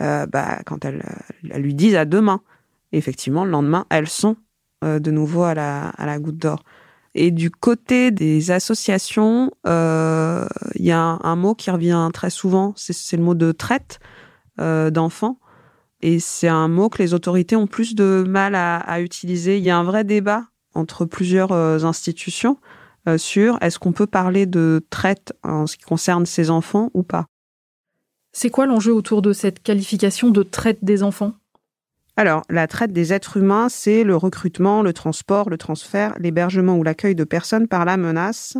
euh, 0.00 0.26
bah, 0.26 0.60
quand 0.66 0.84
elles, 0.84 1.04
elles, 1.48 1.62
lui 1.62 1.74
disent 1.74 1.96
à 1.96 2.04
demain. 2.04 2.40
effectivement, 2.92 3.44
le 3.44 3.50
lendemain, 3.52 3.86
elles 3.90 4.08
sont 4.08 4.36
euh, 4.84 4.98
de 4.98 5.10
nouveau 5.10 5.42
à 5.42 5.54
la, 5.54 5.88
à 5.90 6.06
la 6.06 6.18
goutte 6.18 6.38
d'or. 6.38 6.64
Et 7.14 7.30
du 7.32 7.50
côté 7.50 8.12
des 8.12 8.50
associations, 8.50 9.50
euh, 9.66 10.46
il 10.76 10.84
y 10.84 10.92
a 10.92 11.18
un, 11.22 11.36
mot 11.36 11.54
qui 11.54 11.70
revient 11.70 12.08
très 12.12 12.30
souvent, 12.30 12.72
c'est 12.76 13.16
le 13.16 13.22
mot 13.22 13.34
de 13.34 13.52
traite 13.52 13.98
euh, 14.60 14.90
d'enfants. 14.90 15.39
Et 16.02 16.18
c'est 16.18 16.48
un 16.48 16.68
mot 16.68 16.88
que 16.88 17.02
les 17.02 17.14
autorités 17.14 17.56
ont 17.56 17.66
plus 17.66 17.94
de 17.94 18.24
mal 18.26 18.54
à, 18.54 18.78
à, 18.78 19.00
utiliser. 19.00 19.58
Il 19.58 19.64
y 19.64 19.70
a 19.70 19.76
un 19.76 19.84
vrai 19.84 20.04
débat 20.04 20.44
entre 20.74 21.04
plusieurs 21.04 21.52
euh, 21.52 21.84
institutions 21.84 22.58
euh, 23.08 23.18
sur 23.18 23.58
est-ce 23.62 23.78
qu'on 23.78 23.92
peut 23.92 24.06
parler 24.06 24.46
de 24.46 24.84
traite 24.90 25.32
en 25.42 25.66
ce 25.66 25.76
qui 25.76 25.84
concerne 25.84 26.26
ces 26.26 26.50
enfants 26.50 26.90
ou 26.94 27.02
pas. 27.02 27.26
C'est 28.32 28.50
quoi 28.50 28.66
l'enjeu 28.66 28.94
autour 28.94 29.22
de 29.22 29.32
cette 29.32 29.62
qualification 29.62 30.30
de 30.30 30.42
traite 30.42 30.84
des 30.84 31.02
enfants? 31.02 31.32
Alors, 32.16 32.42
la 32.50 32.66
traite 32.66 32.92
des 32.92 33.12
êtres 33.12 33.38
humains, 33.38 33.68
c'est 33.68 34.04
le 34.04 34.16
recrutement, 34.16 34.82
le 34.82 34.92
transport, 34.92 35.48
le 35.48 35.56
transfert, 35.56 36.14
l'hébergement 36.18 36.76
ou 36.76 36.82
l'accueil 36.82 37.14
de 37.14 37.24
personnes 37.24 37.66
par 37.66 37.84
la 37.84 37.96
menace 37.96 38.56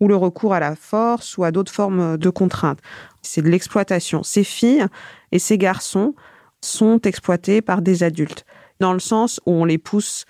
ou 0.00 0.08
le 0.08 0.16
recours 0.16 0.54
à 0.54 0.60
la 0.60 0.74
force 0.74 1.36
ou 1.36 1.44
à 1.44 1.50
d'autres 1.50 1.72
formes 1.72 2.16
de 2.16 2.30
contraintes. 2.30 2.80
C'est 3.20 3.42
de 3.42 3.48
l'exploitation. 3.48 4.22
Ces 4.22 4.44
filles 4.44 4.86
et 5.32 5.38
ces 5.38 5.58
garçons 5.58 6.14
sont 6.62 7.00
exploités 7.02 7.62
par 7.62 7.82
des 7.82 8.02
adultes, 8.02 8.44
dans 8.80 8.92
le 8.92 8.98
sens 8.98 9.40
où 9.46 9.52
on 9.52 9.64
les 9.64 9.78
pousse 9.78 10.24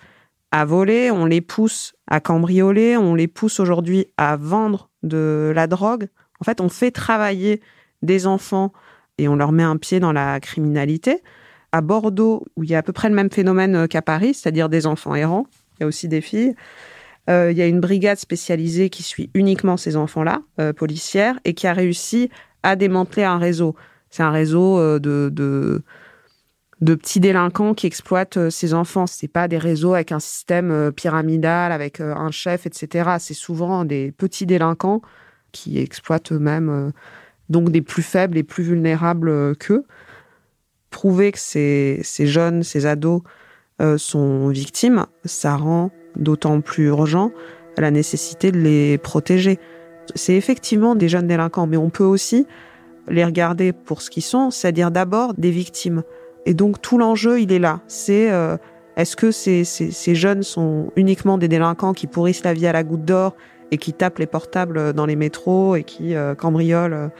à 0.51 0.65
voler, 0.65 1.11
on 1.11 1.27
les 1.27 1.41
pousse 1.41 1.95
à 2.07 2.21
cambrioler, 2.21 2.97
on 2.97 3.15
les 3.15 3.29
pousse 3.29 3.61
aujourd'hui 3.61 4.07
à 4.17 4.37
vendre 4.37 4.89
de 5.03 5.53
la 5.55 5.67
drogue. 5.67 6.09
En 6.41 6.45
fait, 6.45 6.61
on 6.61 6.69
fait 6.69 6.91
travailler 6.91 7.61
des 8.03 8.27
enfants 8.27 8.73
et 9.19 9.29
on 9.29 9.37
leur 9.37 9.53
met 9.53 9.63
un 9.63 9.77
pied 9.77 10.01
dans 10.01 10.13
la 10.13 10.41
criminalité. 10.41 11.23
À 11.73 11.83
Bordeaux, 11.83 12.47
où 12.57 12.65
il 12.65 12.71
y 12.71 12.75
a 12.75 12.79
à 12.79 12.83
peu 12.83 12.93
près 12.93 13.11
le 13.11 13.15
même 13.15 13.31
phénomène 13.31 13.77
euh, 13.77 13.87
qu'à 13.87 14.01
Paris, 14.01 14.33
c'est-à-dire 14.33 14.71
des 14.71 14.87
enfants 14.87 15.15
errants, 15.15 15.47
il 15.75 15.83
y 15.83 15.85
a 15.85 15.87
aussi 15.87 16.09
des 16.09 16.23
filles, 16.23 16.55
euh, 17.29 17.53
il 17.53 17.59
y 17.59 17.63
a 17.63 17.67
une 17.67 17.81
brigade 17.81 18.17
spécialisée 18.17 18.89
qui 18.89 19.03
suit 19.03 19.29
uniquement 19.35 19.77
ces 19.77 19.97
enfants-là, 19.97 20.41
euh, 20.61 20.73
policière, 20.73 21.39
et 21.45 21.53
qui 21.53 21.67
a 21.67 21.75
réussi 21.75 22.31
à 22.63 22.75
démanteler 22.75 23.25
un 23.25 23.37
réseau. 23.37 23.77
C'est 24.09 24.23
un 24.23 24.31
réseau 24.31 24.99
de, 24.99 25.83
de, 26.81 26.95
petits 26.95 27.21
délinquants 27.21 27.75
qui 27.75 27.87
exploitent 27.87 28.37
euh, 28.37 28.51
ces 28.51 28.75
enfants. 28.75 29.07
C'est 29.07 29.29
pas 29.29 29.49
des 29.49 29.59
réseaux 29.59 29.95
avec 29.95 30.13
un 30.13 30.21
système 30.21 30.93
pyramidal, 30.93 31.73
avec 31.73 32.01
un 32.01 32.31
chef, 32.31 32.67
etc. 32.67 33.17
C'est 33.19 33.35
souvent 33.35 33.85
des 33.85 34.13
petits 34.13 34.47
délinquants 34.47 35.03
qui 35.53 35.79
exploitent 35.79 36.33
eux-mêmes 36.33 36.93
donc 37.49 37.71
des 37.71 37.83
plus 37.83 38.03
faibles 38.03 38.37
et 38.37 38.43
plus 38.43 38.65
vulnérables 38.65 39.29
euh, 39.29 39.55
qu'eux. 39.55 39.85
Prouver 40.91 41.33
que 41.33 41.39
ces, 41.39 42.03
jeunes, 42.05 42.63
ces 42.63 42.87
ados 42.87 43.23
euh, 43.81 43.99
sont 43.99 44.49
victimes, 44.49 45.07
ça 45.25 45.57
rend 45.57 45.91
d'autant 46.17 46.61
plus 46.61 46.87
urgent 46.87 47.31
la 47.77 47.91
nécessité 47.91 48.51
de 48.51 48.59
les 48.59 48.99
protéger. 48.99 49.61
C'est 50.15 50.35
effectivement 50.35 50.97
des 50.97 51.09
jeunes 51.09 51.29
délinquants, 51.29 51.67
mais 51.67 51.77
on 51.77 51.91
peut 51.91 52.05
aussi 52.05 52.47
les 53.09 53.25
regarder 53.25 53.73
pour 53.73 54.03
ce 54.03 54.11
qu'ils 54.11 54.25
sont, 54.25 54.51
c'est-à-dire 54.51 54.91
d'abord 54.91 55.35
des 55.35 55.51
victimes. 55.51 56.03
Et 56.49 56.55
donc 56.55 56.81
tout 56.81 56.97
l'enjeu, 56.97 57.43
il 57.43 57.53
est 57.53 57.59
là. 57.59 57.81
C'est 57.89 58.33
euh, 58.33 58.57
est-ce 58.97 59.17
que 59.17 59.31
ces, 59.31 60.15
jeunes 60.15 60.43
sont 60.43 60.91
uniquement 60.97 61.37
des 61.37 61.47
délinquants 61.47 61.93
qui 61.93 62.07
pourrissent 62.07 62.43
la 62.43 62.55
vie 62.55 62.67
à 62.67 62.73
la 62.73 62.85
goutte 62.85 63.05
d'or 63.05 63.37
et 63.71 63.77
qui 63.77 63.93
tapent 63.93 64.19
les 64.19 64.27
portables 64.27 64.95
dans 64.95 65.05
les 65.05 65.15
métros 65.15 65.77
et 65.77 65.85
qui 65.85 66.15
euh, 66.15 66.35
cambriolent 66.35 67.11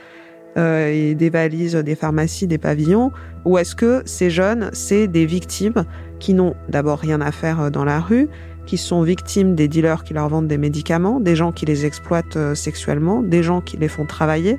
euh, 0.57 0.87
et 0.87 1.13
dévalisent 1.13 1.75
des 1.75 1.93
pharmacies, 1.93 2.47
des 2.47 2.57
pavillons? 2.57 3.11
Ou 3.45 3.59
est-ce 3.59 3.75
que 3.75 4.01
ces 4.03 4.31
jeunes, 4.31 4.71
c'est 4.73 5.07
des 5.07 5.27
victimes 5.27 5.85
qui 6.19 6.33
n'ont 6.33 6.55
d'abord 6.67 6.97
rien 6.97 7.21
à 7.21 7.31
faire 7.31 7.69
dans 7.69 7.85
la 7.85 7.99
rue, 7.99 8.29
qui 8.65 8.77
sont 8.77 9.03
victimes 9.03 9.53
des 9.53 9.67
dealers 9.67 10.03
qui 10.03 10.15
leur 10.15 10.27
vendent 10.27 10.47
des 10.47 10.57
médicaments, 10.57 11.19
des 11.19 11.35
gens 11.35 11.51
qui 11.51 11.67
les 11.67 11.85
exploitent 11.85 12.55
sexuellement, 12.55 13.21
des 13.21 13.43
gens 13.43 13.61
qui 13.61 13.77
les 13.77 13.89
font 13.89 14.07
travailler? 14.07 14.57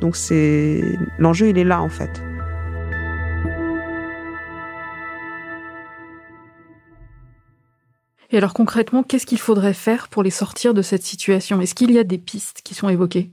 Donc 0.00 0.16
c'est 0.16 0.82
l'enjeu, 1.20 1.50
il 1.50 1.58
est 1.58 1.64
là 1.64 1.80
en 1.80 1.88
fait. 1.88 2.20
Et 8.32 8.36
alors 8.36 8.54
concrètement, 8.54 9.02
qu'est-ce 9.02 9.26
qu'il 9.26 9.38
faudrait 9.38 9.74
faire 9.74 10.08
pour 10.08 10.22
les 10.22 10.30
sortir 10.30 10.72
de 10.72 10.82
cette 10.82 11.02
situation? 11.02 11.60
Est-ce 11.60 11.74
qu'il 11.74 11.90
y 11.90 11.98
a 11.98 12.04
des 12.04 12.18
pistes 12.18 12.60
qui 12.62 12.74
sont 12.74 12.88
évoquées? 12.88 13.30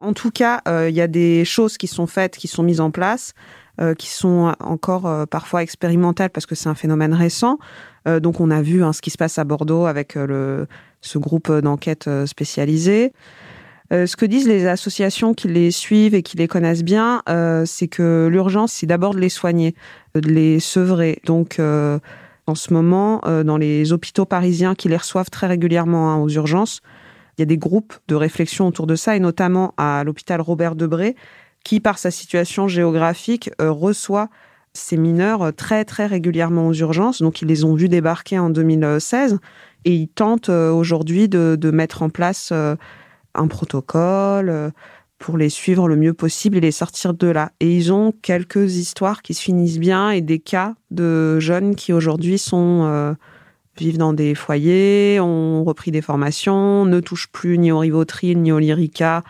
En 0.00 0.12
tout 0.12 0.30
cas, 0.30 0.60
euh, 0.68 0.90
il 0.90 0.96
y 0.96 1.00
a 1.00 1.06
des 1.06 1.44
choses 1.44 1.78
qui 1.78 1.86
sont 1.86 2.06
faites, 2.06 2.36
qui 2.36 2.48
sont 2.48 2.62
mises 2.62 2.80
en 2.80 2.90
place, 2.90 3.32
euh, 3.80 3.94
qui 3.94 4.08
sont 4.08 4.54
encore 4.60 5.06
euh, 5.06 5.26
parfois 5.26 5.62
expérimentales 5.62 6.30
parce 6.30 6.44
que 6.44 6.54
c'est 6.54 6.68
un 6.68 6.74
phénomène 6.74 7.14
récent. 7.14 7.58
Donc, 8.22 8.38
on 8.38 8.52
a 8.52 8.62
vu 8.62 8.84
hein, 8.84 8.92
ce 8.92 9.02
qui 9.02 9.10
se 9.10 9.18
passe 9.18 9.36
à 9.36 9.42
Bordeaux 9.42 9.86
avec 9.86 10.12
ce 10.12 11.18
groupe 11.18 11.50
d'enquête 11.50 12.08
spécialisé. 12.24 13.12
ce 13.90 14.14
que 14.14 14.24
disent 14.24 14.46
les 14.46 14.68
associations 14.68 15.34
qui 15.34 15.48
les 15.48 15.72
suivent 15.72 16.14
et 16.14 16.22
qui 16.22 16.36
les 16.36 16.46
connaissent 16.46 16.84
bien, 16.84 17.24
c'est 17.64 17.88
que 17.88 18.28
l'urgence, 18.30 18.74
c'est 18.74 18.86
d'abord 18.86 19.12
de 19.12 19.18
les 19.18 19.28
soigner, 19.28 19.74
de 20.14 20.28
les 20.28 20.60
sevrer. 20.60 21.20
Donc, 21.24 21.60
en 22.46 22.54
ce 22.54 22.72
moment, 22.72 23.20
dans 23.44 23.56
les 23.56 23.92
hôpitaux 23.92 24.24
parisiens 24.24 24.74
qui 24.74 24.88
les 24.88 24.96
reçoivent 24.96 25.30
très 25.30 25.46
régulièrement 25.46 26.12
hein, 26.12 26.16
aux 26.16 26.28
urgences, 26.28 26.80
il 27.36 27.40
y 27.40 27.42
a 27.42 27.46
des 27.46 27.58
groupes 27.58 27.94
de 28.08 28.14
réflexion 28.14 28.66
autour 28.66 28.86
de 28.86 28.94
ça, 28.96 29.16
et 29.16 29.20
notamment 29.20 29.74
à 29.76 30.04
l'hôpital 30.04 30.40
Robert 30.40 30.74
Debré, 30.74 31.16
qui, 31.64 31.80
par 31.80 31.98
sa 31.98 32.10
situation 32.10 32.68
géographique, 32.68 33.50
euh, 33.60 33.70
reçoit 33.70 34.28
ces 34.72 34.96
mineurs 34.96 35.52
très, 35.54 35.84
très 35.84 36.06
régulièrement 36.06 36.68
aux 36.68 36.74
urgences. 36.74 37.20
Donc, 37.20 37.42
ils 37.42 37.48
les 37.48 37.64
ont 37.64 37.74
vus 37.74 37.88
débarquer 37.88 38.38
en 38.38 38.50
2016, 38.50 39.38
et 39.86 39.94
ils 39.94 40.08
tentent 40.08 40.50
euh, 40.50 40.70
aujourd'hui 40.70 41.28
de, 41.28 41.70
mettre 41.70 42.02
en 42.02 42.10
place 42.10 42.50
euh, 42.52 42.76
un 43.34 43.46
protocole 43.46 44.48
euh, 44.48 44.70
pour 45.18 45.38
les 45.38 45.48
suivre 45.48 45.88
le 45.88 45.96
mieux 45.96 46.14
possible 46.14 46.58
et 46.58 46.60
les 46.60 46.72
sortir 46.72 47.14
de 47.14 47.26
là. 47.26 47.52
Et 47.60 47.74
ils 47.74 47.92
ont 47.92 48.12
quelques 48.22 48.76
histoires 48.76 49.22
qui 49.22 49.34
se 49.34 49.42
finissent 49.42 49.78
bien 49.78 50.10
et 50.10 50.20
des 50.20 50.38
cas 50.38 50.74
de 50.90 51.38
jeunes 51.40 51.74
qui 51.74 51.92
aujourd'hui 51.92 52.38
sont 52.38 53.16
vivent 53.78 53.98
dans 53.98 54.12
des 54.12 54.34
foyers, 54.34 55.20
ont 55.20 55.64
repris 55.64 55.90
des 55.90 56.02
formations, 56.02 56.84
ne 56.84 57.00
touchent 57.00 57.28
plus 57.28 57.58
ni 57.58 57.72
au 57.72 57.78
Rivotril 57.78 58.40
ni 58.40 58.52
au 58.52 58.58
Lyrica. 58.58 59.22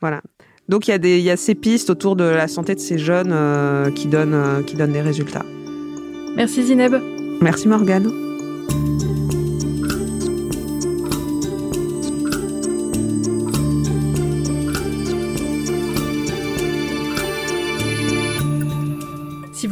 Voilà. 0.00 0.22
Donc 0.68 0.88
il 0.88 0.92
y, 0.92 0.94
a 0.94 0.98
des, 0.98 1.18
il 1.18 1.24
y 1.24 1.30
a 1.30 1.36
ces 1.36 1.54
pistes 1.54 1.90
autour 1.90 2.16
de 2.16 2.24
la 2.24 2.48
santé 2.48 2.74
de 2.74 2.80
ces 2.80 2.98
jeunes 2.98 3.32
euh, 3.32 3.90
qui, 3.90 4.06
donnent, 4.06 4.34
euh, 4.34 4.62
qui 4.62 4.76
donnent 4.76 4.92
des 4.92 5.02
résultats. 5.02 5.44
Merci 6.36 6.64
Zineb. 6.64 6.94
Merci 7.40 7.68
Morgane. 7.68 8.10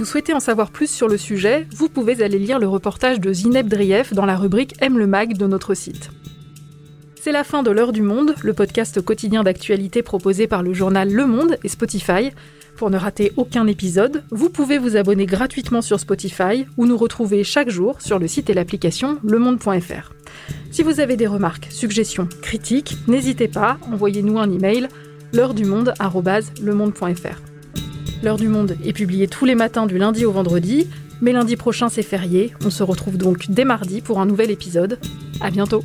Vous 0.01 0.07
souhaitez 0.07 0.33
en 0.33 0.41
savoir 0.41 0.71
plus 0.71 0.91
sur 0.91 1.09
le 1.09 1.19
sujet, 1.19 1.67
vous 1.77 1.91
pouvez 1.91 2.23
aller 2.23 2.39
lire 2.39 2.59
le 2.59 2.67
reportage 2.67 3.21
de 3.21 3.35
Zineb 3.35 3.69
Drief 3.69 4.15
dans 4.15 4.25
la 4.25 4.35
rubrique 4.35 4.75
Aime 4.81 4.97
le 4.97 5.07
mag 5.07 5.37
de 5.37 5.47
notre 5.47 5.75
site. 5.75 6.09
C'est 7.21 7.33
la 7.33 7.45
fin 7.45 7.63
de 7.63 7.71
L'heure 7.71 7.93
du 7.93 8.01
monde, 8.01 8.35
le 8.43 8.55
podcast 8.55 9.03
quotidien 9.03 9.43
d'actualité 9.43 10.03
proposé 10.03 10.47
par 10.47 10.63
le 10.63 10.73
journal 10.73 11.13
Le 11.13 11.27
Monde 11.27 11.59
et 11.63 11.69
Spotify. 11.69 12.31
Pour 12.77 12.89
ne 12.89 12.97
rater 12.97 13.35
aucun 13.37 13.67
épisode, 13.67 14.25
vous 14.31 14.49
pouvez 14.49 14.79
vous 14.79 14.97
abonner 14.97 15.27
gratuitement 15.27 15.83
sur 15.83 16.01
Spotify 16.01 16.65
ou 16.79 16.87
nous 16.87 16.97
retrouver 16.97 17.45
chaque 17.45 17.69
jour 17.69 18.01
sur 18.01 18.19
le 18.19 18.27
site 18.27 18.49
et 18.49 18.55
l'application 18.55 19.19
lemonde.fr. 19.23 20.15
Si 20.71 20.83
vous 20.83 21.01
avez 21.01 21.19
des 21.19 21.27
remarques, 21.27 21.69
suggestions, 21.69 22.27
critiques, 22.41 22.97
n'hésitez 23.07 23.49
pas, 23.49 23.77
envoyez-nous 23.93 24.39
un 24.39 24.51
email 24.51 24.89
l'heure 25.35 25.53
du. 25.53 25.67
L'heure 28.23 28.37
du 28.37 28.49
monde 28.49 28.77
est 28.85 28.93
publiée 28.93 29.29
tous 29.29 29.47
les 29.47 29.55
matins 29.55 29.87
du 29.87 29.97
lundi 29.97 30.27
au 30.27 30.33
vendredi, 30.33 30.87
mais 31.23 31.33
lundi 31.33 31.57
prochain 31.57 31.89
c'est 31.89 32.03
férié. 32.03 32.53
On 32.65 32.71
se 32.71 32.83
retrouve 32.83 33.17
donc 33.17 33.51
dès 33.51 33.65
mardi 33.65 34.03
pour 34.03 34.21
un 34.21 34.27
nouvel 34.27 34.51
épisode. 34.51 34.99
À 35.41 35.51
bientôt. 35.51 35.83